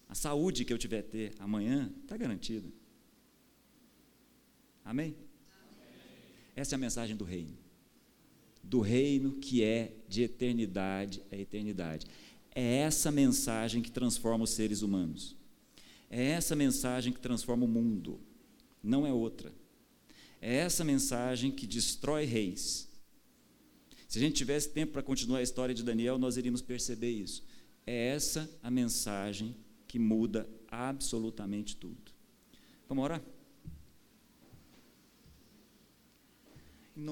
[0.09, 2.69] A saúde que eu tiver ter amanhã está garantida.
[4.85, 5.11] Amém?
[5.11, 5.19] Amém?
[6.55, 7.65] Essa é a mensagem do reino
[8.65, 12.07] do reino que é de eternidade a eternidade.
[12.55, 15.37] É essa mensagem que transforma os seres humanos.
[16.09, 18.21] É essa mensagem que transforma o mundo,
[18.83, 19.53] não é outra.
[20.47, 22.87] É essa mensagem que destrói reis.
[24.07, 27.43] Se a gente tivesse tempo para continuar a história de Daniel, nós iríamos perceber isso.
[27.87, 29.57] É essa a mensagem
[29.89, 32.13] que muda absolutamente tudo.
[32.87, 33.23] Vamos orar?